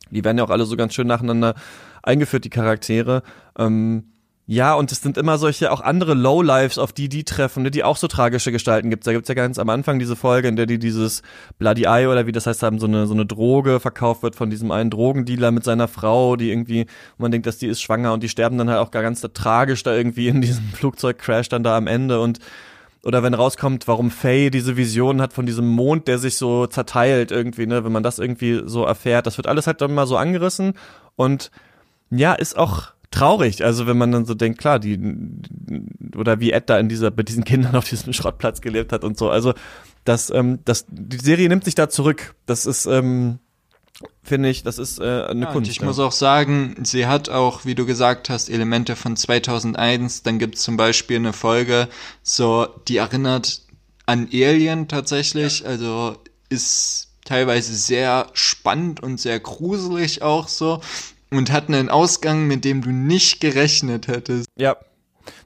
[0.10, 1.54] Die werden ja auch alle so ganz schön nacheinander
[2.02, 3.21] eingeführt, die Charaktere.
[3.58, 4.12] Ähm,
[4.45, 7.86] ja, und es sind immer solche auch andere Lowlives, auf die die treffen, ne, die
[7.86, 9.08] auch so tragische Gestalten gibt.
[9.08, 11.21] Da gibt's ja ganz am Anfang diese Folge, in der die dieses
[11.60, 14.49] Bloody Eye oder wie das heißt haben, so eine, so eine Droge verkauft wird von
[14.49, 18.21] diesem einen Drogendealer mit seiner Frau, die irgendwie, man denkt, dass die ist schwanger und
[18.21, 21.63] die sterben dann halt auch gar ganz da, tragisch da irgendwie in diesem Flugzeugcrash dann
[21.63, 22.19] da am Ende.
[22.19, 22.39] Und
[23.06, 27.32] oder wenn rauskommt, warum Faye diese Vision hat von diesem Mond, der sich so zerteilt
[27.32, 30.17] irgendwie, ne, wenn man das irgendwie so erfährt, das wird alles halt dann mal so
[30.17, 30.73] angerissen.
[31.15, 31.49] Und
[32.10, 34.99] ja, ist auch traurig, also wenn man dann so denkt, klar, die
[36.15, 39.17] oder wie Ed da in dieser bei diesen Kindern auf diesem Schrottplatz gelebt hat und
[39.17, 39.54] so, also
[40.04, 42.36] das ähm, das die Serie nimmt sich da zurück.
[42.45, 43.39] Das ist ähm,
[44.23, 45.71] finde ich, das ist äh, eine Ja, und Kunst.
[45.71, 45.86] ich ja.
[45.86, 50.23] muss auch sagen, sie hat auch, wie du gesagt hast, Elemente von 2001.
[50.23, 51.88] Dann gibt's zum Beispiel eine Folge,
[52.21, 53.62] so, die erinnert
[54.06, 55.65] an Alien tatsächlich.
[55.65, 56.17] Also
[56.49, 60.82] ist teilweise sehr spannend und sehr gruselig auch so.
[61.34, 64.48] Und hat einen Ausgang, mit dem du nicht gerechnet hättest.
[64.56, 64.78] Ja.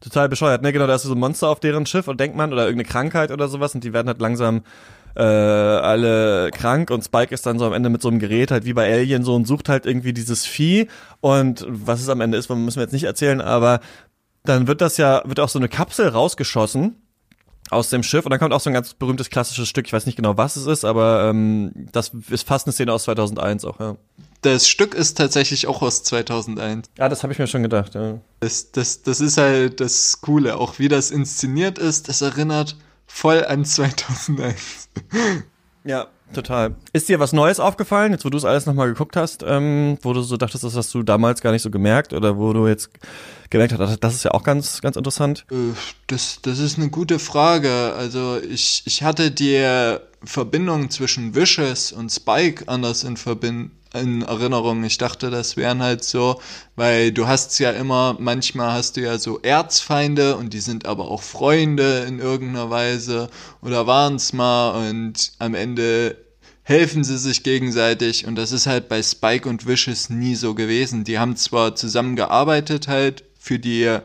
[0.01, 0.73] Total bescheuert, ne?
[0.73, 3.31] Genau, da ist so ein Monster auf deren Schiff und denkt man, oder irgendeine Krankheit
[3.31, 4.63] oder sowas und die werden halt langsam
[5.15, 8.65] äh, alle krank und Spike ist dann so am Ende mit so einem Gerät halt
[8.65, 10.87] wie bei Alien so und sucht halt irgendwie dieses Vieh
[11.21, 13.79] und was es am Ende ist, müssen wir jetzt nicht erzählen, aber
[14.43, 16.95] dann wird das ja, wird auch so eine Kapsel rausgeschossen
[17.69, 20.05] aus dem Schiff und dann kommt auch so ein ganz berühmtes klassisches Stück, ich weiß
[20.05, 23.79] nicht genau, was es ist, aber ähm, das ist fast eine Szene aus 2001 auch,
[23.79, 23.95] ja.
[24.41, 26.89] Das Stück ist tatsächlich auch aus 2001.
[26.97, 28.19] Ja, das habe ich mir schon gedacht, ja.
[28.39, 30.57] Das, das, das ist halt das Coole.
[30.57, 32.77] Auch wie das inszeniert ist, das erinnert
[33.07, 34.89] voll an 2001.
[35.83, 36.75] Ja, total.
[36.93, 40.13] Ist dir was Neues aufgefallen, jetzt wo du es alles nochmal geguckt hast, ähm, wo
[40.13, 42.89] du so dachtest, das hast du damals gar nicht so gemerkt oder wo du jetzt
[43.49, 45.45] gemerkt hast, das ist ja auch ganz, ganz interessant.
[45.51, 45.55] Äh,
[46.07, 47.93] Das, das ist eine gute Frage.
[47.97, 54.83] Also ich, ich hatte die Verbindung zwischen Vicious und Spike anders in, Verbind in Erinnerung.
[54.83, 56.41] Ich dachte, das wären halt so,
[56.75, 61.09] weil du hast ja immer, manchmal hast du ja so Erzfeinde und die sind aber
[61.09, 63.29] auch Freunde in irgendeiner Weise
[63.61, 66.17] oder waren's mal und am Ende
[66.63, 71.05] helfen sie sich gegenseitig und das ist halt bei Spike und Vicious nie so gewesen.
[71.05, 73.99] Die haben zwar zusammengearbeitet halt für die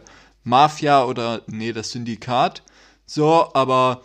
[0.44, 2.62] Mafia oder nee, das Syndikat
[3.04, 4.02] so, aber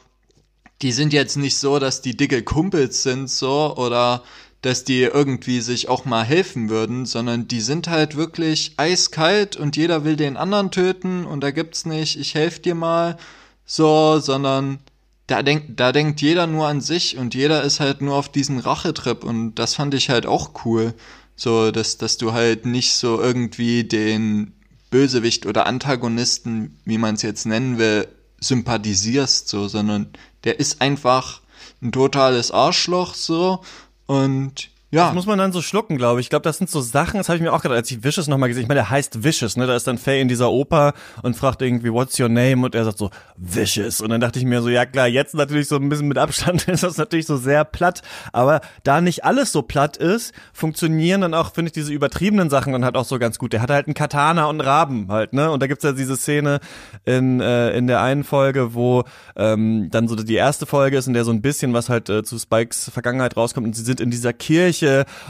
[0.81, 4.23] die sind jetzt nicht so, dass die dicke Kumpels sind so oder
[4.61, 9.77] dass die irgendwie sich auch mal helfen würden, sondern die sind halt wirklich eiskalt und
[9.77, 13.17] jeder will den anderen töten und da gibt's nicht, ich helf dir mal
[13.65, 14.79] so, sondern
[15.27, 18.59] da denkt, da denkt jeder nur an sich und jeder ist halt nur auf diesen
[18.59, 20.93] Rachetrip und das fand ich halt auch cool.
[21.35, 24.53] So, dass, dass du halt nicht so irgendwie den
[24.89, 28.07] Bösewicht oder Antagonisten, wie man es jetzt nennen will,
[28.39, 30.07] sympathisierst, so, sondern
[30.47, 31.41] der ist einfach
[31.81, 33.61] ein totales Arschloch, so,
[34.05, 35.07] und ja.
[35.07, 36.27] Das muss man dann so schlucken, glaube ich.
[36.27, 38.27] Ich glaube, das sind so Sachen, das habe ich mir auch gedacht, als ich Vicious
[38.27, 39.67] nochmal gesehen Ich meine, der heißt Vicious, ne?
[39.67, 42.65] Da ist dann Faye in dieser Oper und fragt irgendwie, what's your name?
[42.65, 43.99] Und er sagt so, Vicious.
[43.99, 46.67] Und dann dachte ich mir so, ja klar, jetzt natürlich so ein bisschen mit Abstand
[46.69, 48.01] ist das natürlich so sehr platt.
[48.31, 52.71] Aber da nicht alles so platt ist, funktionieren dann auch, finde ich, diese übertriebenen Sachen
[52.71, 53.51] dann halt auch so ganz gut.
[53.51, 55.51] Der hat halt einen Katana und einen Raben halt, ne?
[55.51, 56.61] Und da gibt's ja diese Szene
[57.03, 59.03] in, äh, in der einen Folge, wo
[59.35, 62.23] ähm, dann so die erste Folge ist, in der so ein bisschen was halt äh,
[62.23, 64.76] zu Spikes Vergangenheit rauskommt und sie sind in dieser Kirche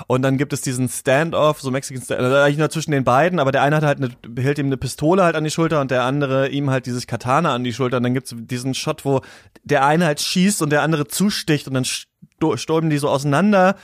[0.07, 3.51] und dann gibt es diesen Standoff, so Mexican Standoff, also nur zwischen den beiden, aber
[3.51, 6.03] der eine hat halt eine, hält ihm eine Pistole halt an die Schulter und der
[6.03, 9.21] andere ihm halt dieses Katana an die Schulter und dann gibt's diesen Shot, wo
[9.63, 13.75] der eine halt schießt und der andere zusticht und dann sto stolben die so auseinander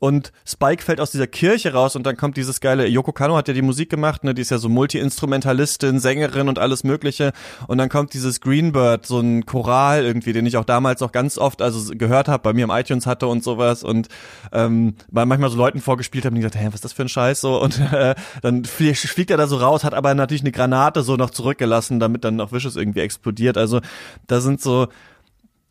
[0.00, 3.48] und Spike fällt aus dieser Kirche raus und dann kommt dieses geile, Yoko Kano hat
[3.48, 7.32] ja die Musik gemacht, ne, die ist ja so Multi-Instrumentalistin, Sängerin und alles mögliche.
[7.68, 11.36] Und dann kommt dieses Greenbird, so ein Choral irgendwie, den ich auch damals auch ganz
[11.36, 13.84] oft also gehört habe, bei mir im iTunes hatte und sowas.
[13.84, 14.08] Und
[14.52, 17.10] ähm, bei manchmal so Leuten vorgespielt haben, die gesagt, hä, was ist das für ein
[17.10, 17.42] Scheiß?
[17.42, 21.02] So und äh, dann flie fliegt er da so raus, hat aber natürlich eine Granate
[21.02, 23.80] so noch zurückgelassen, damit dann auch Vicious irgendwie explodiert, also
[24.26, 24.88] da sind so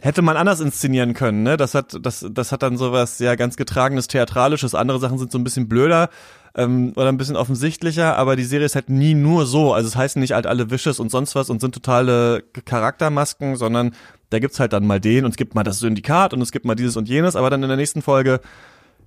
[0.01, 1.57] hätte man anders inszenieren können, ne?
[1.57, 4.75] Das hat, das, das hat dann sowas ja ganz getragenes, theatralisches.
[4.75, 6.09] Andere Sachen sind so ein bisschen blöder
[6.55, 9.73] ähm, oder ein bisschen offensichtlicher, aber die Serie ist halt nie nur so.
[9.73, 13.91] Also es heißen nicht halt alle Wishes und sonst was und sind totale Charaktermasken, sondern
[14.29, 16.65] da gibt's halt dann mal den und es gibt mal das Syndikat und es gibt
[16.65, 18.39] mal dieses und jenes, aber dann in der nächsten Folge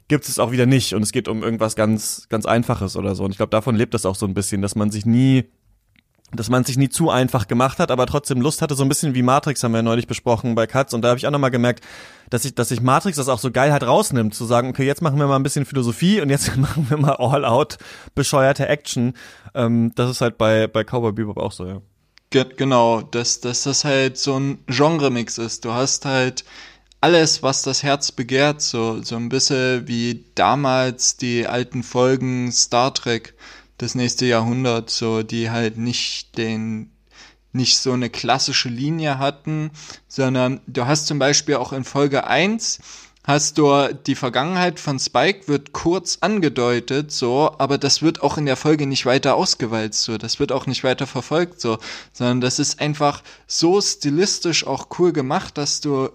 [0.08, 3.24] gibt es auch wieder nicht und es geht um irgendwas ganz, ganz Einfaches oder so.
[3.24, 5.44] Und ich glaube, davon lebt das auch so ein bisschen, dass man sich nie
[6.34, 9.14] dass man sich nie zu einfach gemacht hat, aber trotzdem Lust hatte, so ein bisschen
[9.14, 11.84] wie Matrix haben wir neulich besprochen bei Katz und da habe ich auch nochmal gemerkt,
[12.30, 15.02] dass ich, dass sich Matrix das auch so geil halt rausnimmt, zu sagen, okay, jetzt
[15.02, 17.78] machen wir mal ein bisschen Philosophie und jetzt machen wir mal all out
[18.14, 19.14] bescheuerte Action.
[19.54, 21.82] Ähm, das ist halt bei, bei Cowboy Bebop auch so, ja.
[22.30, 25.66] Ge genau, dass, dass das halt so ein Genre-Mix ist.
[25.66, 26.44] Du hast halt
[27.02, 32.94] alles, was das Herz begehrt, so, so ein bisschen wie damals die alten Folgen Star
[32.94, 33.34] Trek,
[33.82, 36.92] das nächste Jahrhundert, so, die halt nicht den,
[37.52, 39.72] nicht so eine klassische Linie hatten,
[40.06, 42.78] sondern du hast zum Beispiel auch in Folge 1
[43.24, 48.46] hast du die Vergangenheit von Spike wird kurz angedeutet, so, aber das wird auch in
[48.46, 51.78] der Folge nicht weiter ausgewalzt, so, das wird auch nicht weiter verfolgt, so,
[52.12, 56.08] sondern das ist einfach so stilistisch auch cool gemacht, dass du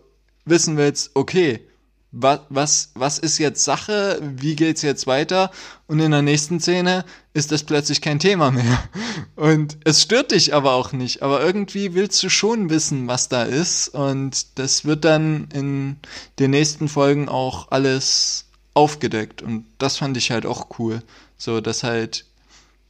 [0.46, 1.62] wissen willst, okay,
[2.12, 5.52] was, was, was ist jetzt Sache, wie geht's jetzt weiter?
[5.88, 8.84] Und in der nächsten Szene ist das plötzlich kein Thema mehr.
[9.36, 11.22] Und es stört dich aber auch nicht.
[11.22, 13.90] Aber irgendwie willst du schon wissen, was da ist.
[13.90, 15.98] Und das wird dann in
[16.40, 19.42] den nächsten Folgen auch alles aufgedeckt.
[19.42, 21.04] Und das fand ich halt auch cool.
[21.38, 22.26] So, dass halt,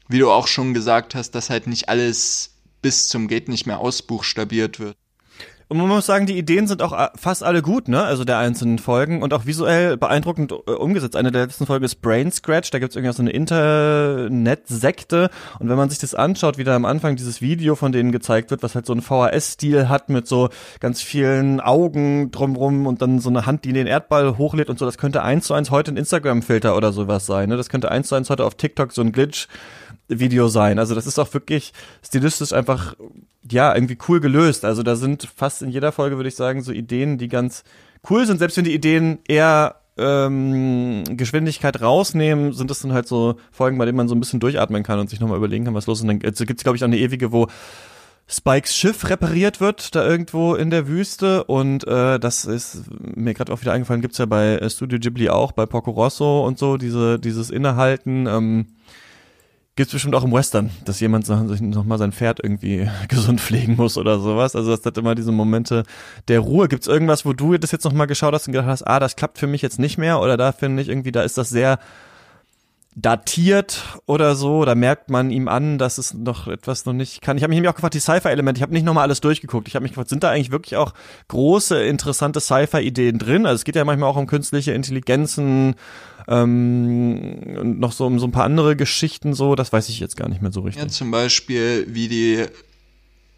[0.07, 3.79] wie du auch schon gesagt hast, dass halt nicht alles bis zum Geht nicht mehr
[3.79, 4.95] ausbuchstabiert wird.
[5.70, 8.01] Und man muss sagen, die Ideen sind auch äh, fast alle gut, ne?
[8.01, 11.18] Also der einzelnen Folgen und auch visuell beeindruckend äh, umgesetzt.
[11.18, 15.76] Eine der letzten Folgen ist Brain Scratch, da gibt's irgendwie so eine Internetsekte und wenn
[15.76, 18.76] man sich das anschaut, wie da am Anfang dieses Video von denen gezeigt wird, was
[18.76, 20.49] halt so einen VHS-Stil hat mit so
[20.80, 24.86] ganz vielen Augen drumrum und dann so eine Hand, die den Erdball hochlädt und so,
[24.86, 27.57] das könnte eins zu eins heute ein Instagram-Filter oder sowas sein, ne?
[27.57, 29.47] Das könnte eins zu eins heute auf TikTok so ein Glitch
[30.07, 30.79] Video sein.
[30.79, 32.95] Also das ist auch wirklich stilistisch einfach,
[33.49, 34.65] ja, irgendwie cool gelöst.
[34.65, 37.63] Also da sind fast in jeder Folge, würde ich sagen, so Ideen, die ganz
[38.09, 38.39] cool sind.
[38.39, 43.85] Selbst wenn die Ideen eher ähm, Geschwindigkeit rausnehmen, sind das dann halt so Folgen, bei
[43.85, 46.03] denen man so ein bisschen durchatmen kann und sich nochmal überlegen kann, was los ist.
[46.03, 47.47] Und dann also gibt's, glaube ich, auch eine ewige, wo
[48.29, 51.45] Spikes Schiff repariert wird, da irgendwo in der Wüste.
[51.45, 55.53] Und äh, das ist mir gerade auch wieder eingefallen, gibt's ja bei Studio Ghibli auch,
[55.53, 58.27] bei Poco Rosso und so, diese, dieses Innehalten.
[58.27, 58.65] Ähm,
[59.78, 61.30] Gibt's bestimmt auch im Western, dass jemand
[61.61, 64.55] nochmal sein Pferd irgendwie gesund pflegen muss oder sowas.
[64.55, 65.84] Also das hat immer diese Momente
[66.28, 66.67] der Ruhe.
[66.67, 69.38] Gibt's irgendwas, wo du das jetzt nochmal geschaut hast und gedacht hast, ah, das klappt
[69.38, 71.78] für mich jetzt nicht mehr oder da finde ich irgendwie, da ist das sehr
[72.99, 77.37] datiert oder so, da merkt man ihm an, dass es noch etwas noch nicht kann.
[77.37, 79.67] Ich habe mich nämlich auch gefragt, die Sci-Fi-Elemente, ich habe nicht nochmal alles durchgeguckt.
[79.67, 80.95] Ich habe mich gefragt, sind da eigentlich wirklich auch
[81.27, 83.45] große, interessante Sci-Fi-Ideen drin?
[83.45, 85.75] Also es geht ja manchmal auch um künstliche Intelligenzen
[86.27, 90.17] ähm, und noch so um so ein paar andere Geschichten so, das weiß ich jetzt
[90.17, 90.83] gar nicht mehr so richtig.
[90.83, 92.45] Ja, zum Beispiel, wie die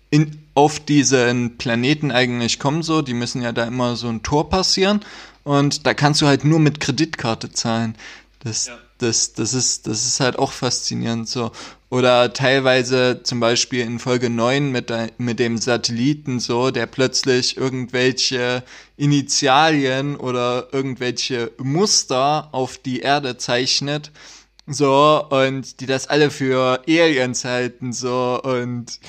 [0.10, 4.50] in, auf diesen Planeten eigentlich kommen so, die müssen ja da immer so ein Tor
[4.50, 5.02] passieren
[5.44, 7.96] und da kannst du halt nur mit Kreditkarte zahlen.
[8.42, 11.52] Das, ja das, das ist, das ist halt auch faszinierend so.
[11.90, 18.64] Oder teilweise zum Beispiel in Folge 9 mit, mit dem Satelliten so, der plötzlich irgendwelche
[18.96, 24.12] Initialien oder irgendwelche Muster auf die Erde zeichnet.
[24.68, 29.00] So, und die das alle für Aliens halten, so, und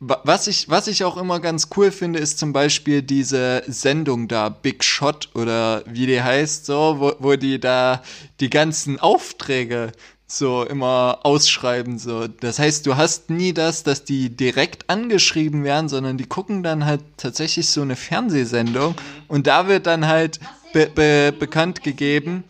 [0.00, 4.48] was ich, was ich auch immer ganz cool finde, ist zum Beispiel diese Sendung da,
[4.48, 8.02] Big Shot oder wie die heißt, so, wo, wo die da
[8.38, 9.92] die ganzen Aufträge
[10.30, 12.28] so immer ausschreiben, so.
[12.28, 16.84] Das heißt, du hast nie das, dass die direkt angeschrieben werden, sondern die gucken dann
[16.84, 18.94] halt tatsächlich so eine Fernsehsendung
[19.26, 20.38] und da wird dann halt
[20.72, 22.44] be be bekannt gegeben,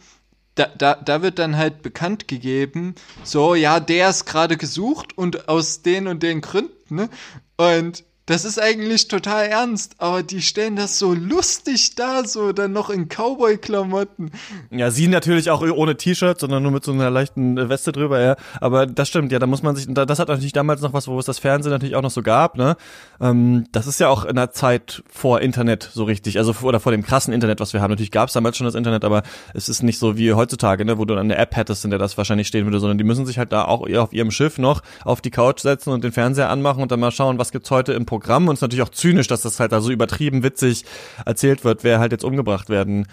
[0.56, 5.48] da, da, da wird dann halt bekannt gegeben, so, ja, der ist gerade gesucht und
[5.48, 7.08] aus den und den Gründen, ne?
[7.56, 12.72] Und das ist eigentlich total ernst, aber die stellen das so lustig da, so dann
[12.72, 14.32] noch in Cowboy-Klamotten.
[14.70, 18.36] Ja, sie natürlich auch ohne T-Shirt, sondern nur mit so einer leichten Weste drüber, ja.
[18.60, 21.18] Aber das stimmt, ja, da muss man sich, das hat natürlich damals noch was, wo
[21.18, 22.76] es das Fernsehen natürlich auch noch so gab, ne.
[23.18, 26.92] Ähm, das ist ja auch in der Zeit vor Internet so richtig, also oder vor
[26.92, 27.92] dem krassen Internet, was wir haben.
[27.92, 29.22] Natürlich gab es damals schon das Internet, aber
[29.54, 31.98] es ist nicht so wie heutzutage, ne, wo du dann eine App hättest, in der
[31.98, 34.82] das wahrscheinlich stehen würde, sondern die müssen sich halt da auch auf ihrem Schiff noch
[35.06, 37.94] auf die Couch setzen und den Fernseher anmachen und dann mal schauen, was gibt's heute
[37.94, 40.42] im Programm Programm und es ist natürlich auch zynisch, dass das halt da so übertrieben
[40.42, 40.84] witzig
[41.24, 43.06] erzählt wird, wer halt jetzt umgebracht werden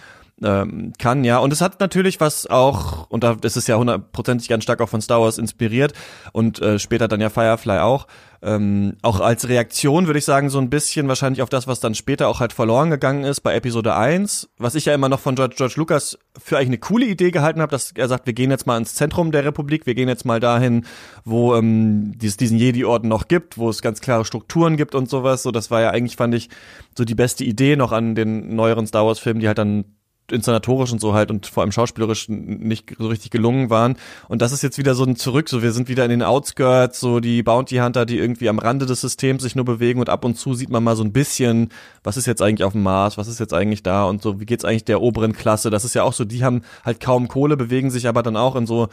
[0.43, 1.37] ähm, kann, ja.
[1.37, 4.89] Und es hat natürlich was auch, und da das ist ja hundertprozentig ganz stark auch
[4.89, 5.93] von Star Wars inspiriert
[6.33, 8.07] und äh, später dann ja Firefly auch,
[8.41, 11.95] ähm, auch als Reaktion würde ich sagen, so ein bisschen wahrscheinlich auf das, was dann
[11.95, 15.35] später auch halt verloren gegangen ist bei Episode 1, was ich ja immer noch von
[15.35, 18.51] George, George Lucas für eigentlich eine coole Idee gehalten habe, dass er sagt, wir gehen
[18.51, 20.85] jetzt mal ins Zentrum der Republik, wir gehen jetzt mal dahin,
[21.23, 25.41] wo ähm, dies, diesen Jedi-Orden noch gibt, wo es ganz klare Strukturen gibt und sowas.
[25.41, 26.49] So, das war ja eigentlich, fand ich,
[26.95, 29.85] so die beste Idee noch an den neueren Star Wars-Filmen, die halt dann
[30.31, 33.95] inszenatorisch und so halt und vor allem schauspielerisch nicht so richtig gelungen waren.
[34.27, 36.99] Und das ist jetzt wieder so ein Zurück, so wir sind wieder in den Outskirts,
[36.99, 40.25] so die Bounty Hunter, die irgendwie am Rande des Systems sich nur bewegen und ab
[40.25, 41.69] und zu sieht man mal so ein bisschen,
[42.03, 44.45] was ist jetzt eigentlich auf dem Mars, was ist jetzt eigentlich da und so, wie
[44.45, 45.69] geht's eigentlich der oberen Klasse?
[45.69, 48.55] Das ist ja auch so, die haben halt kaum Kohle, bewegen sich aber dann auch
[48.55, 48.87] in so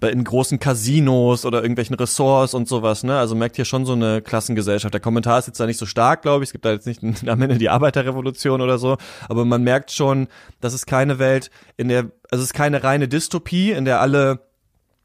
[0.00, 3.18] in großen Casinos oder irgendwelchen Ressorts und sowas, ne?
[3.18, 4.94] Also merkt hier schon so eine Klassengesellschaft.
[4.94, 6.48] Der Kommentar ist jetzt da nicht so stark, glaube ich.
[6.48, 8.96] Es gibt da jetzt nicht am Ende die Arbeiterrevolution oder so,
[9.28, 10.28] aber man merkt schon,
[10.60, 14.40] das ist keine Welt, in der, also es ist keine reine Dystopie, in der alle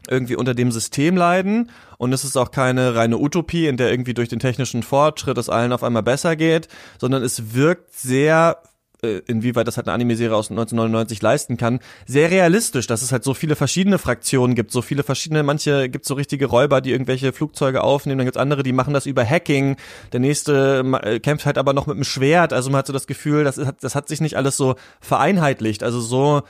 [0.10, 4.14] irgendwie unter dem System leiden und es ist auch keine reine Utopie, in der irgendwie
[4.14, 6.68] durch den technischen Fortschritt es allen auf einmal besser geht,
[7.00, 8.62] sondern es wirkt sehr
[9.04, 13.34] inwieweit das halt eine Anime-Serie aus 1999 leisten kann, sehr realistisch, dass es halt so
[13.34, 17.84] viele verschiedene Fraktionen gibt, so viele verschiedene, manche gibt so richtige Räuber, die irgendwelche Flugzeuge
[17.84, 19.78] aufnehmen, dann gibt's andere, die machen das über Hacking,
[20.12, 23.08] der nächste äh, kämpft halt aber noch mit einem Schwert, also man hat so das
[23.08, 26.44] Gefühl, das hat, das hat sich nicht alles so vereinheitlicht, also so,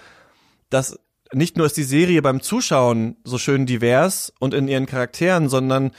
[0.70, 1.00] dass
[1.34, 5.92] nicht nur ist die Serie beim Zuschauen so schön divers und in ihren Charakteren, sondern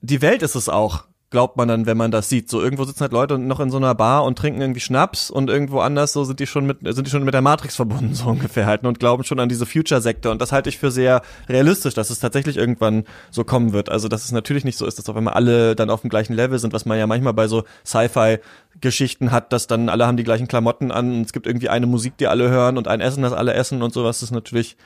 [0.00, 1.04] die Welt ist es auch
[1.34, 2.48] glaubt man dann, wenn man das sieht.
[2.48, 5.50] So irgendwo sitzen halt Leute noch in so einer Bar und trinken irgendwie Schnaps und
[5.50, 8.28] irgendwo anders so sind die schon mit sind die schon mit der Matrix verbunden so
[8.28, 11.92] ungefähr halt und glauben schon an diese Future-Sekte und das halte ich für sehr realistisch,
[11.92, 13.88] dass es tatsächlich irgendwann so kommen wird.
[13.88, 16.34] Also dass es natürlich nicht so ist, dass auf einmal alle dann auf dem gleichen
[16.34, 18.38] Level sind, was man ja manchmal bei so Sci-Fi
[18.80, 21.86] Geschichten hat, dass dann alle haben die gleichen Klamotten an und es gibt irgendwie eine
[21.86, 24.76] Musik, die alle hören und ein Essen, das alle essen und sowas, das ist natürlich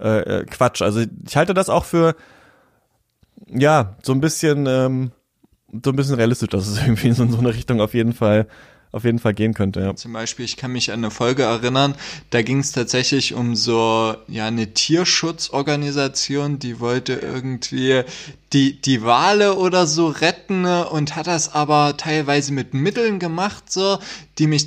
[0.00, 0.80] äh, äh, Quatsch.
[0.80, 2.16] Also ich halte das auch für
[3.48, 5.12] ja, so ein bisschen ähm,
[5.82, 8.12] so ein bisschen realistisch, dass es irgendwie in so, in so eine Richtung auf jeden
[8.12, 8.46] Fall
[8.94, 9.80] auf jeden Fall gehen könnte.
[9.80, 9.96] Ja.
[9.96, 11.96] Zum Beispiel, ich kann mich an eine Folge erinnern,
[12.30, 18.04] da ging es tatsächlich um so ja eine Tierschutzorganisation, die wollte irgendwie
[18.52, 23.98] die die Wale oder so retten und hat das aber teilweise mit Mitteln gemacht, so
[24.38, 24.66] die mich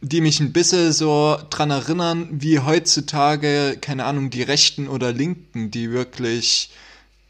[0.00, 5.70] die mich ein bisschen so dran erinnern, wie heutzutage keine Ahnung die Rechten oder Linken,
[5.70, 6.70] die wirklich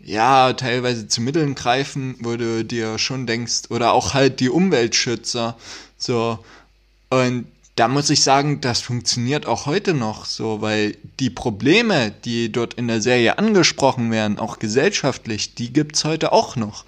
[0.04, 5.56] ja, teilweise zu Mitteln greifen, wo du dir schon denkst, oder auch halt die Umweltschützer,
[5.96, 6.38] so.
[7.10, 7.46] Und
[7.76, 12.74] da muss ich sagen, das funktioniert auch heute noch so, weil die Probleme, die dort
[12.74, 16.84] in der Serie angesprochen werden, auch gesellschaftlich, die gibt's heute auch noch.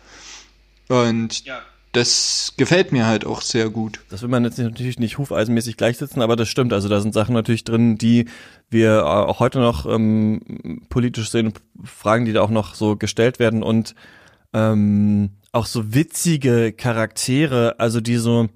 [0.89, 1.62] Und ja
[1.95, 4.01] das gefällt mir halt auch sehr gut.
[4.11, 6.72] Das will man jetzt natürlich nicht hufeisenmäßig gleichsetzen, aber das stimmt.
[6.72, 8.26] Also da sind Sachen natürlich drin, die
[8.68, 11.53] wir auch heute noch ähm, politisch sehen,
[11.84, 13.95] Fragen, die da auch noch so gestellt werden und
[14.53, 18.49] ähm, auch so witzige Charaktere, also die so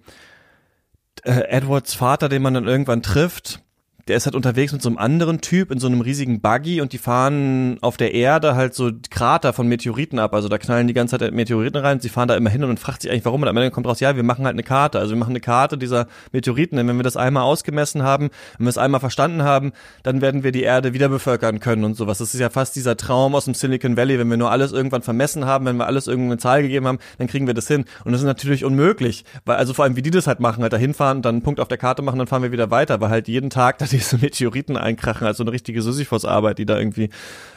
[1.22, 3.62] äh, Edwards Vater, den man dann irgendwann trifft,
[4.08, 6.92] der ist halt unterwegs mit so einem anderen Typ in so einem riesigen Buggy und
[6.92, 10.34] die fahren auf der Erde halt so Krater von Meteoriten ab.
[10.34, 12.00] Also da knallen die ganze Zeit Meteoriten rein.
[12.00, 13.42] Sie fahren da immer hin und fragt sich eigentlich, warum.
[13.42, 14.98] Und am Ende kommt raus, ja, wir machen halt eine Karte.
[14.98, 16.76] Also wir machen eine Karte dieser Meteoriten.
[16.76, 20.42] Denn wenn wir das einmal ausgemessen haben, wenn wir es einmal verstanden haben, dann werden
[20.42, 22.18] wir die Erde wieder bevölkern können und sowas.
[22.18, 24.18] Das ist ja fast dieser Traum aus dem Silicon Valley.
[24.18, 27.26] Wenn wir nur alles irgendwann vermessen haben, wenn wir alles irgendeine Zahl gegeben haben, dann
[27.26, 27.84] kriegen wir das hin.
[28.04, 29.24] Und das ist natürlich unmöglich.
[29.44, 31.60] Weil, also vor allem, wie die das halt machen, halt da hinfahren, dann einen Punkt
[31.60, 34.18] auf der Karte machen, dann fahren wir wieder weiter, weil halt jeden Tag da diese
[34.18, 37.10] Meteoriten einkrachen, also eine richtige Sisyphos-Arbeit, die da irgendwie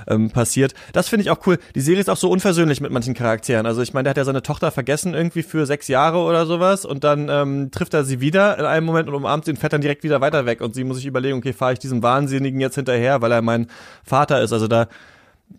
[0.08, 0.74] ähm, passiert.
[0.94, 1.58] Das finde ich auch cool.
[1.76, 3.66] Die Serie ist auch so unversöhnlich mit manchen Charakteren.
[3.66, 6.86] Also ich meine, der hat ja seine Tochter vergessen irgendwie für sechs Jahre oder sowas
[6.86, 9.74] und dann ähm, trifft er sie wieder in einem Moment und umarmt sie und fährt
[9.74, 12.60] dann direkt wieder weiter weg und sie muss sich überlegen, okay, fahre ich diesem Wahnsinnigen
[12.60, 13.68] jetzt hinterher, weil er mein
[14.04, 14.54] Vater ist.
[14.54, 14.88] Also da,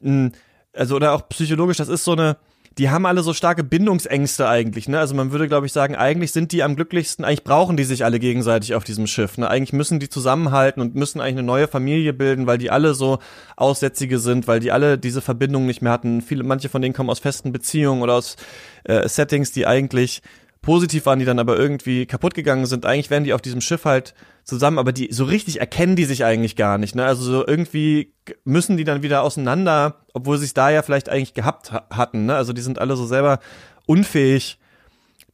[0.01, 0.31] mh,
[0.75, 2.37] also oder auch psychologisch, das ist so eine
[2.79, 4.99] die haben alle so starke Bindungsängste eigentlich, ne?
[4.99, 8.05] Also man würde, glaube ich, sagen, eigentlich sind die am glücklichsten, eigentlich brauchen die sich
[8.05, 9.49] alle gegenseitig auf diesem Schiff, ne?
[9.49, 13.19] Eigentlich müssen die zusammenhalten und müssen eigentlich eine neue Familie bilden, weil die alle so
[13.57, 16.23] Aussätzige sind, weil die alle diese Verbindung nicht mehr hatten.
[16.23, 18.37] Viele, manche von denen kommen aus festen Beziehungen oder aus
[18.85, 20.23] äh, Settings, die eigentlich
[20.63, 22.87] positiv waren, die dann aber irgendwie kaputt gegangen sind.
[22.87, 24.15] Eigentlich wären die auf diesem Schiff halt
[24.45, 26.95] zusammen, aber die so richtig erkennen die sich eigentlich gar nicht.
[26.95, 27.05] Ne?
[27.05, 28.13] Also so irgendwie
[28.45, 32.27] müssen die dann wieder auseinander, obwohl sie es da ja vielleicht eigentlich gehabt ha hatten.
[32.27, 32.35] Ne?
[32.35, 33.39] Also die sind alle so selber
[33.87, 34.59] unfähig,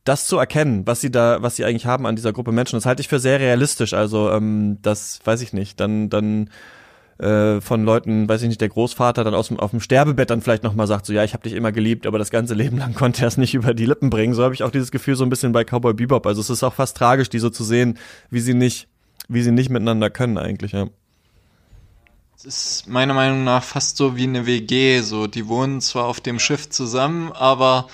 [0.05, 2.77] das zu erkennen, was sie da, was sie eigentlich haben an dieser Gruppe Menschen.
[2.77, 3.95] Das halte ich für sehr realistisch.
[3.95, 5.81] Also ähm, das weiß ich nicht.
[5.81, 6.51] Dann dann
[7.19, 10.41] äh, von Leuten, weiß ich nicht, der Großvater dann aus dem, auf dem Sterbebett dann
[10.41, 12.95] vielleicht nochmal sagt, so ja, ich habe dich immer geliebt, aber das ganze Leben lang
[12.95, 14.35] konnte er es nicht über die Lippen bringen.
[14.35, 16.27] So habe ich auch dieses Gefühl so ein bisschen bei Cowboy Bebop.
[16.27, 17.99] Also es ist auch fast tragisch, die so zu sehen,
[18.31, 18.89] wie sie nicht,
[19.29, 20.89] wie sie nicht miteinander können eigentlich, ja.
[22.37, 26.21] Es ist meiner Meinung nach fast so wie eine WG, so die wohnen zwar auf
[26.21, 27.89] dem Schiff zusammen, aber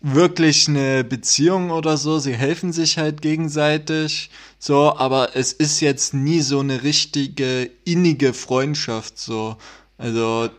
[0.00, 6.14] wirklich eine Beziehung oder so, sie helfen sich halt gegenseitig, so, aber es ist jetzt
[6.14, 9.56] nie so eine richtige innige Freundschaft, so.
[9.98, 10.50] Also,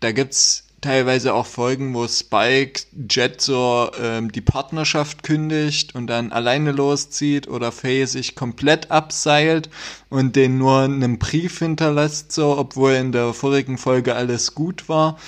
[0.00, 6.32] da gibt's teilweise auch Folgen, wo Spike Jet so ähm, die Partnerschaft kündigt und dann
[6.32, 9.68] alleine loszieht oder Faye sich komplett abseilt
[10.08, 15.18] und den nur einen Brief hinterlässt, so, obwohl in der vorigen Folge alles gut war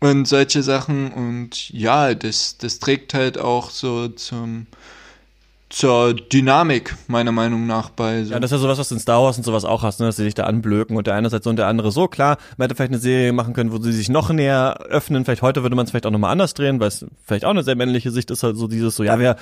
[0.00, 1.12] und solche Sachen.
[1.12, 4.66] Und ja, das, das trägt halt auch so zum
[5.70, 8.32] zur Dynamik, meiner Meinung nach, bei so.
[8.32, 10.06] Ja, das ist ja sowas, was du in Star Wars und sowas auch hast, ne,
[10.06, 12.06] dass sie sich da anblöken und der eine halt so und der andere so.
[12.06, 15.24] Klar, man hätte vielleicht eine Serie machen können, wo sie sich noch näher öffnen.
[15.24, 17.62] Vielleicht heute würde man es vielleicht auch nochmal anders drehen, weil es vielleicht auch eine
[17.62, 19.36] sehr männliche Sicht ist, halt so dieses so, ja, wir,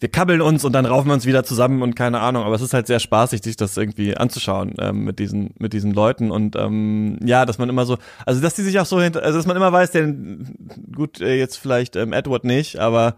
[0.00, 2.44] wir kabbeln uns und dann raufen wir uns wieder zusammen und keine Ahnung.
[2.44, 5.92] Aber es ist halt sehr spaßig, sich das irgendwie anzuschauen ähm, mit diesen mit diesen
[5.92, 9.22] Leuten und ähm, ja, dass man immer so, also dass die sich auch so hinter,
[9.22, 10.54] also dass man immer weiß, denn
[10.94, 13.16] gut äh, jetzt vielleicht ähm, Edward nicht, aber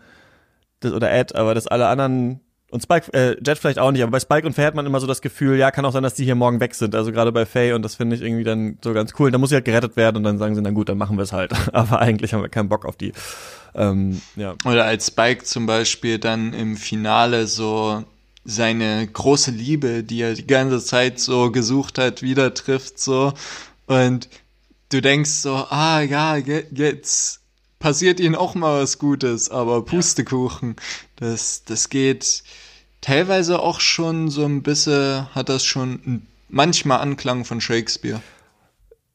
[0.81, 4.13] das, oder Ed, aber dass alle anderen und Spike, äh, Jet vielleicht auch nicht, aber
[4.13, 6.15] bei Spike und Faye hat man immer so das Gefühl, ja, kann auch sein, dass
[6.15, 6.95] die hier morgen weg sind.
[6.95, 9.33] Also gerade bei Faye und das finde ich irgendwie dann so ganz cool.
[9.33, 11.25] Da muss sie halt gerettet werden und dann sagen sie, na gut, dann machen wir
[11.25, 11.53] es halt.
[11.73, 13.13] aber eigentlich haben wir keinen Bock auf die.
[13.75, 14.55] Ähm, ja.
[14.65, 18.05] Oder als Spike zum Beispiel dann im Finale so
[18.45, 23.33] seine große Liebe, die er die ganze Zeit so gesucht hat, wieder trifft so
[23.87, 24.29] und
[24.91, 27.40] du denkst so, ah ja, jetzt
[27.81, 30.77] passiert ihnen auch mal was Gutes, aber Pustekuchen,
[31.17, 32.45] das, das geht
[33.01, 38.23] teilweise auch schon so ein bisschen, hat das schon manchmal Anklang von Shakespeare.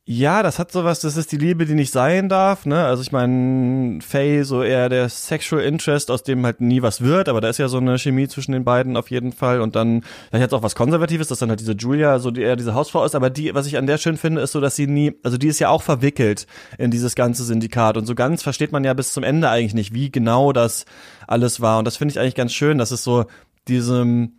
[0.07, 2.85] Ja, das hat sowas, das ist die Liebe, die nicht sein darf, ne?
[2.85, 7.27] Also ich meine, Faye, so eher der Sexual Interest, aus dem halt nie was wird,
[7.27, 9.61] aber da ist ja so eine Chemie zwischen den beiden auf jeden Fall.
[9.61, 12.55] Und dann, vielleicht hat auch was Konservatives, dass dann halt diese Julia, so die eher
[12.55, 14.85] diese Hausfrau ist, aber die, was ich an der schön finde, ist so, dass sie
[14.85, 16.45] nie, also die ist ja auch verwickelt
[16.77, 17.97] in dieses ganze Syndikat.
[17.97, 20.85] Und so ganz versteht man ja bis zum Ende eigentlich nicht, wie genau das
[21.25, 21.79] alles war.
[21.79, 23.25] Und das finde ich eigentlich ganz schön, dass es so
[23.67, 24.33] diesem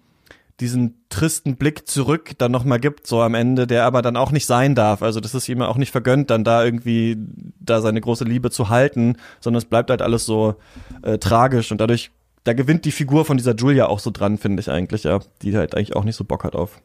[0.61, 4.47] diesen tristen Blick zurück dann nochmal gibt, so am Ende, der aber dann auch nicht
[4.47, 5.03] sein darf.
[5.03, 7.17] Also das ist ihm auch nicht vergönnt, dann da irgendwie
[7.61, 10.57] da seine große Liebe zu halten, sondern es bleibt halt alles so
[11.03, 12.11] äh, tragisch und dadurch,
[12.45, 15.57] da gewinnt die Figur von dieser Julia auch so dran, finde ich eigentlich, ja, die
[15.57, 16.81] halt eigentlich auch nicht so Bock hat auf,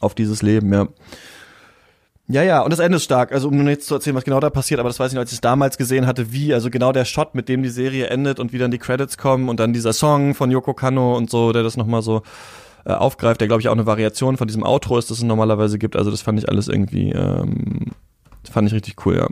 [0.00, 0.88] auf dieses Leben, ja.
[2.30, 3.32] Ja, ja, und das Ende ist stark.
[3.32, 5.22] Also, um nur jetzt zu erzählen, was genau da passiert, aber das weiß ich noch,
[5.22, 8.08] als ich es damals gesehen hatte, wie, also genau der Shot, mit dem die Serie
[8.08, 11.30] endet und wie dann die Credits kommen und dann dieser Song von Yoko Kano und
[11.30, 12.20] so, der das nochmal so
[12.84, 15.78] äh, aufgreift, der glaube ich auch eine Variation von diesem Outro ist, das es normalerweise
[15.78, 15.96] gibt.
[15.96, 17.92] Also das fand ich alles irgendwie, ähm,
[18.50, 19.28] fand ich richtig cool, ja.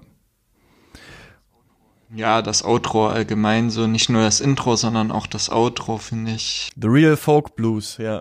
[2.14, 6.70] Ja, das Outro allgemein, so nicht nur das Intro, sondern auch das Outro, finde ich.
[6.80, 8.20] The Real Folk Blues, ja.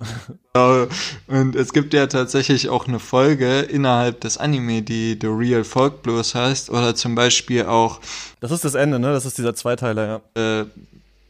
[1.28, 6.02] Und es gibt ja tatsächlich auch eine Folge innerhalb des Anime, die The Real Folk
[6.02, 8.02] Blues heißt, oder zum Beispiel auch.
[8.40, 9.14] Das ist das Ende, ne?
[9.14, 10.62] Das ist dieser Zweiteiler, ja.
[10.62, 10.66] Äh,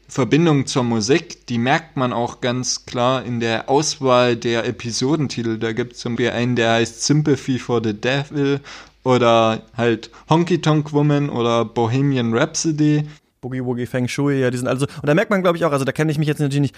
[0.07, 5.57] Verbindung zur Musik, die merkt man auch ganz klar in der Auswahl der Episodentitel.
[5.57, 8.59] Da gibt es zum Beispiel einen, der heißt Sympathy for the Devil
[9.03, 13.07] oder halt Honky Tonk Woman oder Bohemian Rhapsody.
[13.41, 15.71] Boogie Woogie Feng Shui, ja, die sind also, und da merkt man glaube ich auch,
[15.71, 16.75] also da kenne ich mich jetzt natürlich nicht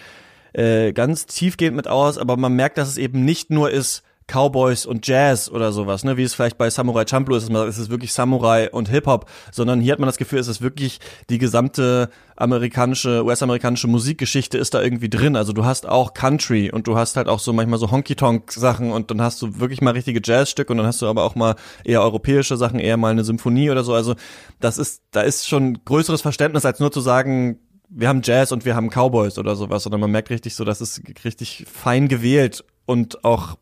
[0.53, 4.85] äh, ganz tiefgehend mit aus, aber man merkt, dass es eben nicht nur ist, Cowboys
[4.85, 8.13] und Jazz oder sowas, ne, wie es vielleicht bei Samurai Champloo ist, es ist wirklich
[8.13, 10.99] Samurai und Hip-Hop, sondern hier hat man das Gefühl, es ist wirklich
[11.29, 15.35] die gesamte amerikanische, US-amerikanische Musikgeschichte ist da irgendwie drin.
[15.35, 19.09] Also du hast auch Country und du hast halt auch so manchmal so Honky-Tonk-Sachen und
[19.09, 22.01] dann hast du wirklich mal richtige Jazzstücke und dann hast du aber auch mal eher
[22.01, 23.93] europäische Sachen, eher mal eine Symphonie oder so.
[23.93, 24.15] Also
[24.59, 27.59] das ist, da ist schon größeres Verständnis, als nur zu sagen,
[27.89, 30.81] wir haben Jazz und wir haben Cowboys oder sowas, sondern man merkt richtig so, das
[30.81, 33.57] ist richtig fein gewählt und auch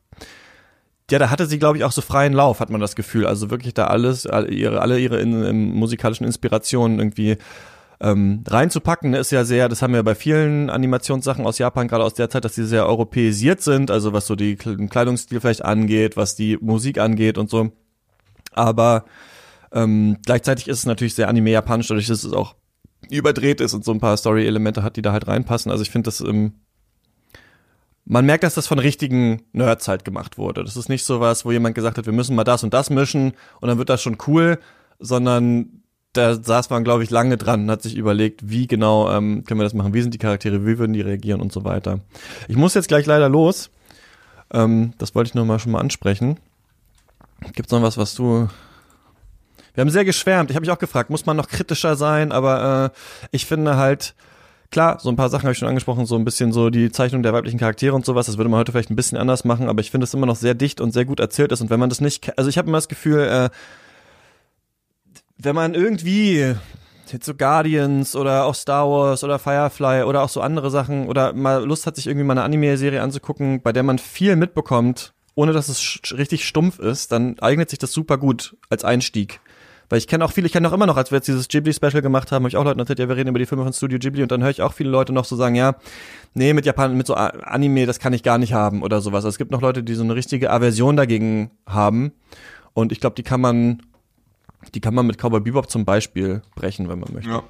[1.12, 3.28] ja, da hatte sie, glaube ich, auch so freien Lauf, hat man das Gefühl.
[3.28, 7.38] Also wirklich da alles, alle ihre, alle ihre in, in musikalischen Inspirationen irgendwie
[8.02, 12.16] ähm, reinzupacken, ist ja sehr, das haben wir bei vielen Animationssachen aus Japan, gerade aus
[12.16, 16.36] der Zeit, dass sie sehr europäisiert sind, also was so die Kleidungsstil vielleicht angeht, was
[16.36, 17.72] die Musik angeht und so.
[18.52, 19.06] Aber
[19.72, 22.56] ähm, gleichzeitig ist es natürlich sehr anime-japanisch, dadurch, dass es auch
[23.10, 25.72] überdreht ist und so ein paar Story-Elemente hat, die da halt reinpassen.
[25.72, 26.54] Also ich finde das ähm,
[28.06, 30.64] man merkt, dass das von richtigen Nerds halt gemacht wurde.
[30.64, 32.90] Das ist nicht so was, wo jemand gesagt hat, wir müssen mal das und das
[32.90, 34.60] mischen und dann wird das schon cool,
[35.00, 35.82] sondern
[36.14, 39.60] da saß man, glaube ich, lange dran und hat sich überlegt, wie genau ähm, können
[39.60, 42.00] wir das machen, wie sind die Charaktere, wie würden die reagieren und so weiter.
[42.48, 43.70] Ich muss jetzt gleich leider los.
[44.54, 46.40] Ähm, das wollte ich nur mal schon mal ansprechen.
[47.54, 48.48] Gibt's noch was, was du
[49.76, 50.50] wir haben sehr geschwärmt.
[50.50, 52.32] Ich habe mich auch gefragt, muss man noch kritischer sein?
[52.32, 52.98] Aber äh,
[53.32, 54.16] ich finde halt,
[54.72, 57.24] Klar, so ein paar Sachen habe ich schon angesprochen, so ein bisschen so die Zeichnung
[57.24, 59.80] der weiblichen Charaktere und sowas, das würde man heute vielleicht ein bisschen anders machen, aber
[59.80, 61.90] ich finde es immer noch sehr dicht und sehr gut erzählt ist und wenn man
[61.90, 63.50] das nicht, also ich habe immer das Gefühl, äh,
[65.38, 66.56] wenn man irgendwie
[67.12, 71.34] jetzt so Guardians oder auch Star Wars oder Firefly oder auch so andere Sachen oder
[71.34, 75.54] mal Lust hat, sich irgendwie mal eine Anime-Serie anzugucken, bei der man viel mitbekommt, ohne
[75.54, 79.40] dass es richtig stumpf ist, dann eignet sich das super gut als Einstieg.
[79.90, 82.02] Weil ich kenne auch viele, ich kenne auch immer noch, als wir jetzt dieses Ghibli-Special
[82.02, 84.00] gemacht haben, habe ich auch Leuten erzählt, ja, wir reden über die Filme von Studio
[84.00, 85.76] Ghibli und dann höre ich auch viele Leute noch so sagen, ja,
[86.34, 89.26] nee, mit Japan, mit so Anime, das kann ich gar nicht haben oder sowas.
[89.26, 92.14] Also es gibt noch Leute, die so eine richtige Aversion dagegen haben
[92.74, 93.82] und ich glaube, die kann man,
[94.74, 97.30] die kann man mit Cowboy Bebop zum Beispiel brechen, wenn man möchte.
[97.30, 97.44] Ja.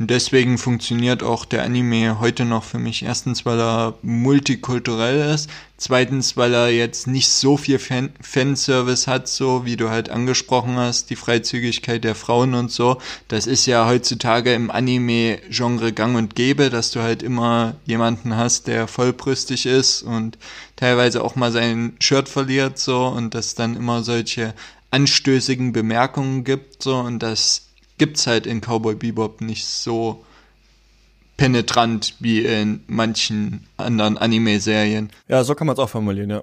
[0.00, 3.02] Und deswegen funktioniert auch der Anime heute noch für mich.
[3.02, 5.50] Erstens, weil er multikulturell ist.
[5.76, 10.76] Zweitens, weil er jetzt nicht so viel Fan Fanservice hat, so wie du halt angesprochen
[10.76, 12.96] hast, die Freizügigkeit der Frauen und so.
[13.28, 18.68] Das ist ja heutzutage im Anime-Genre gang und gäbe, dass du halt immer jemanden hast,
[18.68, 20.38] der vollbrüstig ist und
[20.76, 24.54] teilweise auch mal sein Shirt verliert, so, und dass dann immer solche
[24.90, 27.69] anstößigen Bemerkungen gibt, so, und das
[28.00, 30.24] gibt's halt in Cowboy Bebop nicht so
[31.36, 35.10] penetrant wie in manchen anderen Anime-Serien.
[35.28, 36.42] Ja, so kann man es auch formulieren, ja.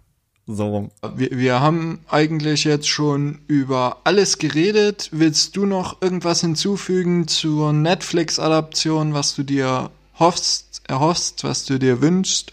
[0.46, 0.90] so rum.
[1.16, 5.08] Wir, wir haben eigentlich jetzt schon über alles geredet.
[5.12, 12.02] Willst du noch irgendwas hinzufügen zur Netflix-Adaption, was du dir hoffst, erhoffst, was du dir
[12.02, 12.52] wünschst?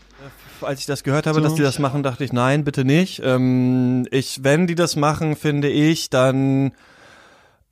[0.62, 1.44] als ich das gehört habe, so.
[1.44, 3.22] dass die das machen, dachte ich, nein, bitte nicht.
[3.24, 6.72] Ähm, ich, wenn die das machen, finde ich, dann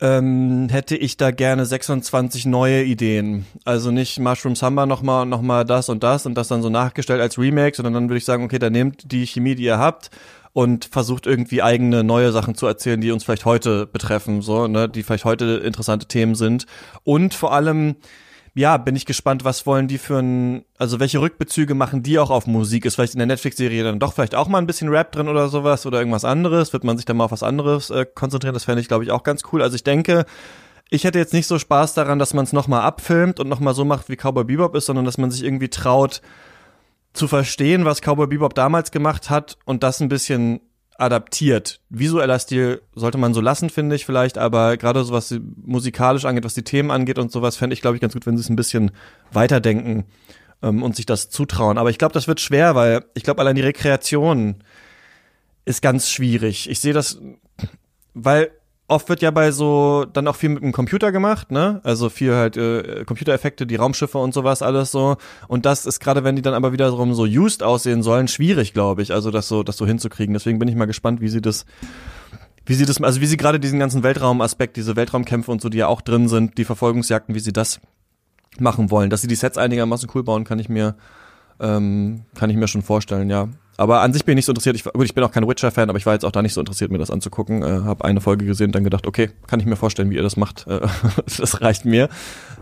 [0.04, 3.46] ähm, hätte ich da gerne 26 neue Ideen.
[3.64, 7.22] Also nicht Mushroom Samba nochmal noch mal das und das und das dann so nachgestellt
[7.22, 10.10] als Remake, sondern dann würde ich sagen, okay, dann nehmt die Chemie, die ihr habt
[10.52, 14.90] und versucht irgendwie eigene neue Sachen zu erzählen, die uns vielleicht heute betreffen, so, ne,
[14.90, 16.66] die vielleicht heute interessante Themen sind.
[17.02, 17.96] Und vor allem,
[18.54, 22.30] ja, bin ich gespannt, was wollen die für ein, also welche Rückbezüge machen die auch
[22.30, 22.84] auf Musik?
[22.84, 25.48] Ist vielleicht in der Netflix-Serie dann doch vielleicht auch mal ein bisschen Rap drin oder
[25.48, 26.72] sowas oder irgendwas anderes?
[26.72, 28.54] Wird man sich dann mal auf was anderes äh, konzentrieren?
[28.54, 29.60] Das fände ich, glaube ich, auch ganz cool.
[29.60, 30.24] Also ich denke,
[30.88, 33.84] ich hätte jetzt nicht so Spaß daran, dass man es nochmal abfilmt und nochmal so
[33.84, 36.22] macht, wie Cowboy Bebop ist, sondern dass man sich irgendwie traut,
[37.12, 40.60] zu verstehen, was Cowboy Bebop damals gemacht hat und das ein bisschen
[40.96, 41.80] adaptiert.
[41.90, 45.34] Visueller Stil sollte man so lassen, finde ich vielleicht, aber gerade so was
[45.64, 48.36] musikalisch angeht, was die Themen angeht und sowas, fände ich, glaube ich, ganz gut, wenn
[48.36, 48.92] sie es ein bisschen
[49.32, 50.04] weiterdenken
[50.62, 51.78] ähm, und sich das zutrauen.
[51.78, 54.56] Aber ich glaube, das wird schwer, weil ich glaube, allein die Rekreation
[55.64, 56.68] ist ganz schwierig.
[56.70, 57.18] Ich sehe das,
[58.14, 58.50] weil
[58.86, 61.80] oft wird ja bei so dann auch viel mit dem Computer gemacht, ne?
[61.84, 65.16] Also viel halt äh, Computereffekte, die Raumschiffe und sowas alles so.
[65.48, 69.02] Und das ist gerade, wenn die dann aber wiederum so used aussehen sollen, schwierig, glaube
[69.02, 69.12] ich.
[69.12, 70.34] Also das so, das so hinzukriegen.
[70.34, 71.64] Deswegen bin ich mal gespannt, wie sie das,
[72.66, 75.78] wie sie das, also wie sie gerade diesen ganzen Weltraumaspekt, diese Weltraumkämpfe und so, die
[75.78, 77.80] ja auch drin sind, die Verfolgungsjagden, wie sie das
[78.58, 79.08] machen wollen.
[79.08, 80.94] Dass sie die Sets einigermaßen cool bauen, kann ich mir,
[81.58, 83.48] ähm, kann ich mir schon vorstellen, ja.
[83.76, 84.76] Aber an sich bin ich nicht so interessiert.
[84.76, 86.90] Ich, ich bin auch kein Witcher-Fan, aber ich war jetzt auch da nicht so interessiert,
[86.90, 87.62] mir das anzugucken.
[87.62, 90.22] Äh, habe eine Folge gesehen und dann gedacht, okay, kann ich mir vorstellen, wie ihr
[90.22, 90.66] das macht.
[90.66, 90.80] Äh,
[91.38, 92.08] das reicht mir.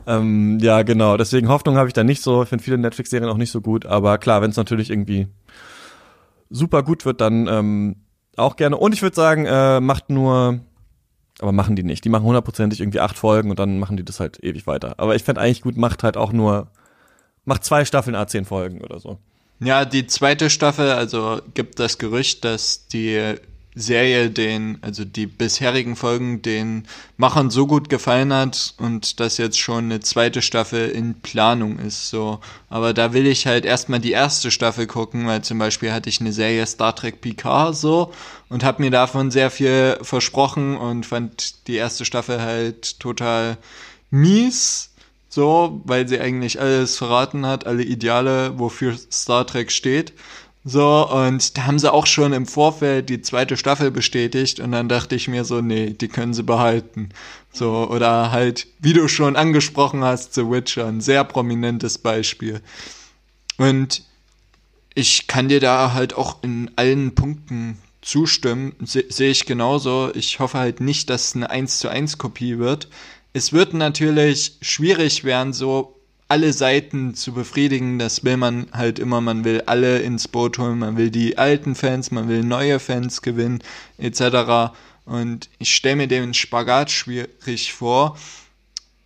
[0.06, 1.16] Ähm, ja, genau.
[1.16, 2.42] Deswegen Hoffnung habe ich da nicht so.
[2.42, 3.86] Ich finde viele Netflix-Serien auch nicht so gut.
[3.86, 5.28] Aber klar, wenn es natürlich irgendwie
[6.50, 7.96] super gut wird, dann ähm,
[8.36, 8.76] auch gerne.
[8.76, 10.60] Und ich würde sagen, äh, macht nur
[11.40, 12.04] aber machen die nicht.
[12.04, 14.94] Die machen hundertprozentig irgendwie acht Folgen und dann machen die das halt ewig weiter.
[14.98, 16.68] Aber ich fände eigentlich gut, macht halt auch nur,
[17.44, 19.18] macht zwei Staffeln A10 Folgen oder so.
[19.64, 23.36] Ja, die zweite Staffel, also gibt das Gerücht, dass die
[23.76, 29.60] Serie den, also die bisherigen Folgen den Machern so gut gefallen hat und dass jetzt
[29.60, 32.40] schon eine zweite Staffel in Planung ist, so.
[32.70, 36.20] Aber da will ich halt erstmal die erste Staffel gucken, weil zum Beispiel hatte ich
[36.20, 38.12] eine Serie Star Trek Picard so
[38.48, 43.58] und habe mir davon sehr viel versprochen und fand die erste Staffel halt total
[44.10, 44.91] mies
[45.34, 50.12] so, weil sie eigentlich alles verraten hat, alle Ideale, wofür Star Trek steht.
[50.62, 54.90] So, und da haben sie auch schon im Vorfeld die zweite Staffel bestätigt und dann
[54.90, 57.08] dachte ich mir so, nee, die können sie behalten.
[57.50, 62.60] So, oder halt, wie du schon angesprochen hast, The Witcher, ein sehr prominentes Beispiel.
[63.56, 64.02] Und
[64.94, 70.10] ich kann dir da halt auch in allen Punkten zustimmen, sehe seh ich genauso.
[70.14, 72.88] Ich hoffe halt nicht, dass es eine 1 zu 1 Kopie wird
[73.32, 75.96] es wird natürlich schwierig werden, so
[76.28, 77.98] alle Seiten zu befriedigen.
[77.98, 79.20] Das will man halt immer.
[79.20, 80.78] Man will alle ins Boot holen.
[80.78, 83.62] Man will die alten Fans, man will neue Fans gewinnen,
[83.98, 84.72] etc.
[85.04, 88.16] Und ich stelle mir den Spagat schwierig vor.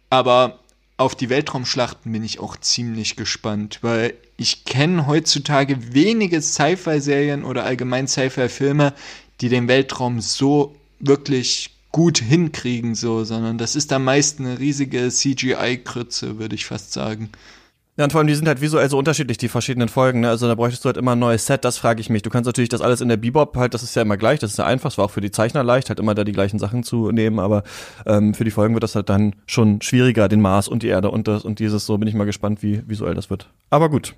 [0.08, 0.60] Aber
[0.98, 7.64] auf die Weltraumschlachten bin ich auch ziemlich gespannt, weil ich kenne heutzutage wenige Sci-Fi-Serien oder
[7.64, 8.94] allgemein Sci-Fi-Filme,
[9.40, 15.08] die den Weltraum so wirklich gut hinkriegen, so, sondern das ist am meisten eine riesige
[15.08, 17.30] CGI-Krütze, würde ich fast sagen.
[17.96, 20.28] Ja, und vor allem, die sind halt visuell so unterschiedlich, die verschiedenen Folgen, ne?
[20.28, 22.20] Also da bräuchtest du halt immer ein neues Set, das frage ich mich.
[22.20, 24.50] Du kannst natürlich das alles in der Bebop halt, das ist ja immer gleich, das
[24.50, 26.58] ist ja einfach, es war auch für die Zeichner leicht, halt immer da die gleichen
[26.58, 27.62] Sachen zu nehmen, aber
[28.04, 31.10] ähm, für die Folgen wird das halt dann schon schwieriger, den Mars und die Erde
[31.10, 33.48] und das und dieses, so bin ich mal gespannt, wie visuell das wird.
[33.70, 34.14] Aber gut.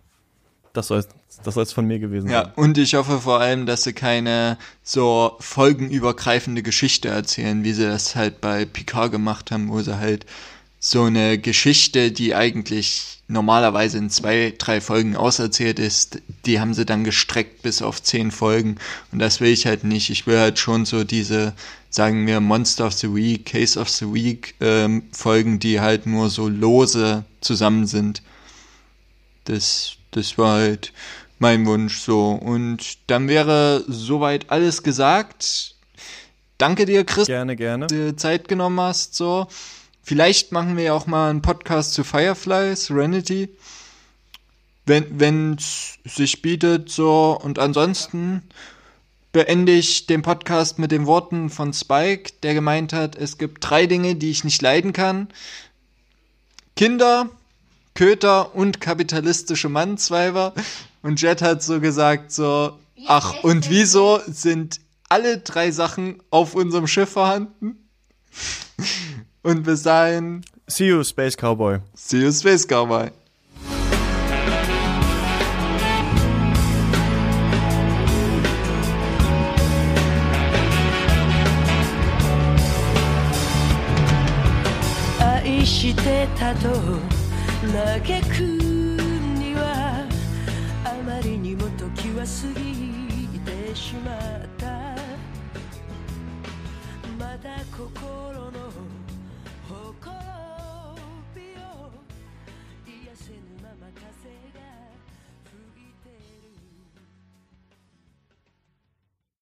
[0.78, 1.04] Das soll
[1.42, 2.52] das soll's von mir gewesen ja, sein.
[2.56, 7.84] Ja, und ich hoffe vor allem, dass sie keine so folgenübergreifende Geschichte erzählen, wie sie
[7.84, 10.24] das halt bei Picard gemacht haben, wo sie halt
[10.78, 16.86] so eine Geschichte, die eigentlich normalerweise in zwei, drei Folgen auserzählt ist, die haben sie
[16.86, 18.76] dann gestreckt bis auf zehn Folgen.
[19.10, 20.10] Und das will ich halt nicht.
[20.10, 21.54] Ich will halt schon so diese,
[21.90, 26.30] sagen wir, Monster of the Week, Case of the Week ähm, Folgen, die halt nur
[26.30, 28.22] so lose zusammen sind.
[29.44, 30.92] Das, das war halt
[31.38, 32.32] mein Wunsch so.
[32.32, 35.74] Und dann wäre soweit alles gesagt.
[36.58, 37.26] Danke dir, Chris.
[37.26, 37.86] Gerne, gerne.
[37.86, 39.46] Dass du Zeit genommen hast, so.
[40.02, 43.50] Vielleicht machen wir ja auch mal einen Podcast zu Firefly, Serenity.
[44.86, 47.38] Wenn es sich bietet, so.
[47.40, 48.42] Und ansonsten
[49.32, 53.86] beende ich den Podcast mit den Worten von Spike, der gemeint hat, es gibt drei
[53.86, 55.28] Dinge, die ich nicht leiden kann.
[56.74, 57.28] Kinder,
[57.98, 60.54] Köter und kapitalistische Mannsweiber.
[61.02, 62.78] Und Jet hat so gesagt, so,
[63.08, 64.78] ach, und wieso sind
[65.08, 67.88] alle drei Sachen auf unserem Schiff vorhanden?
[69.42, 70.44] Und bis dahin.
[70.68, 71.80] See you, Space Cowboy.
[71.94, 73.10] See you, Space Cowboy.
[85.18, 87.17] I'll たと
[87.72, 88.47] 嘆く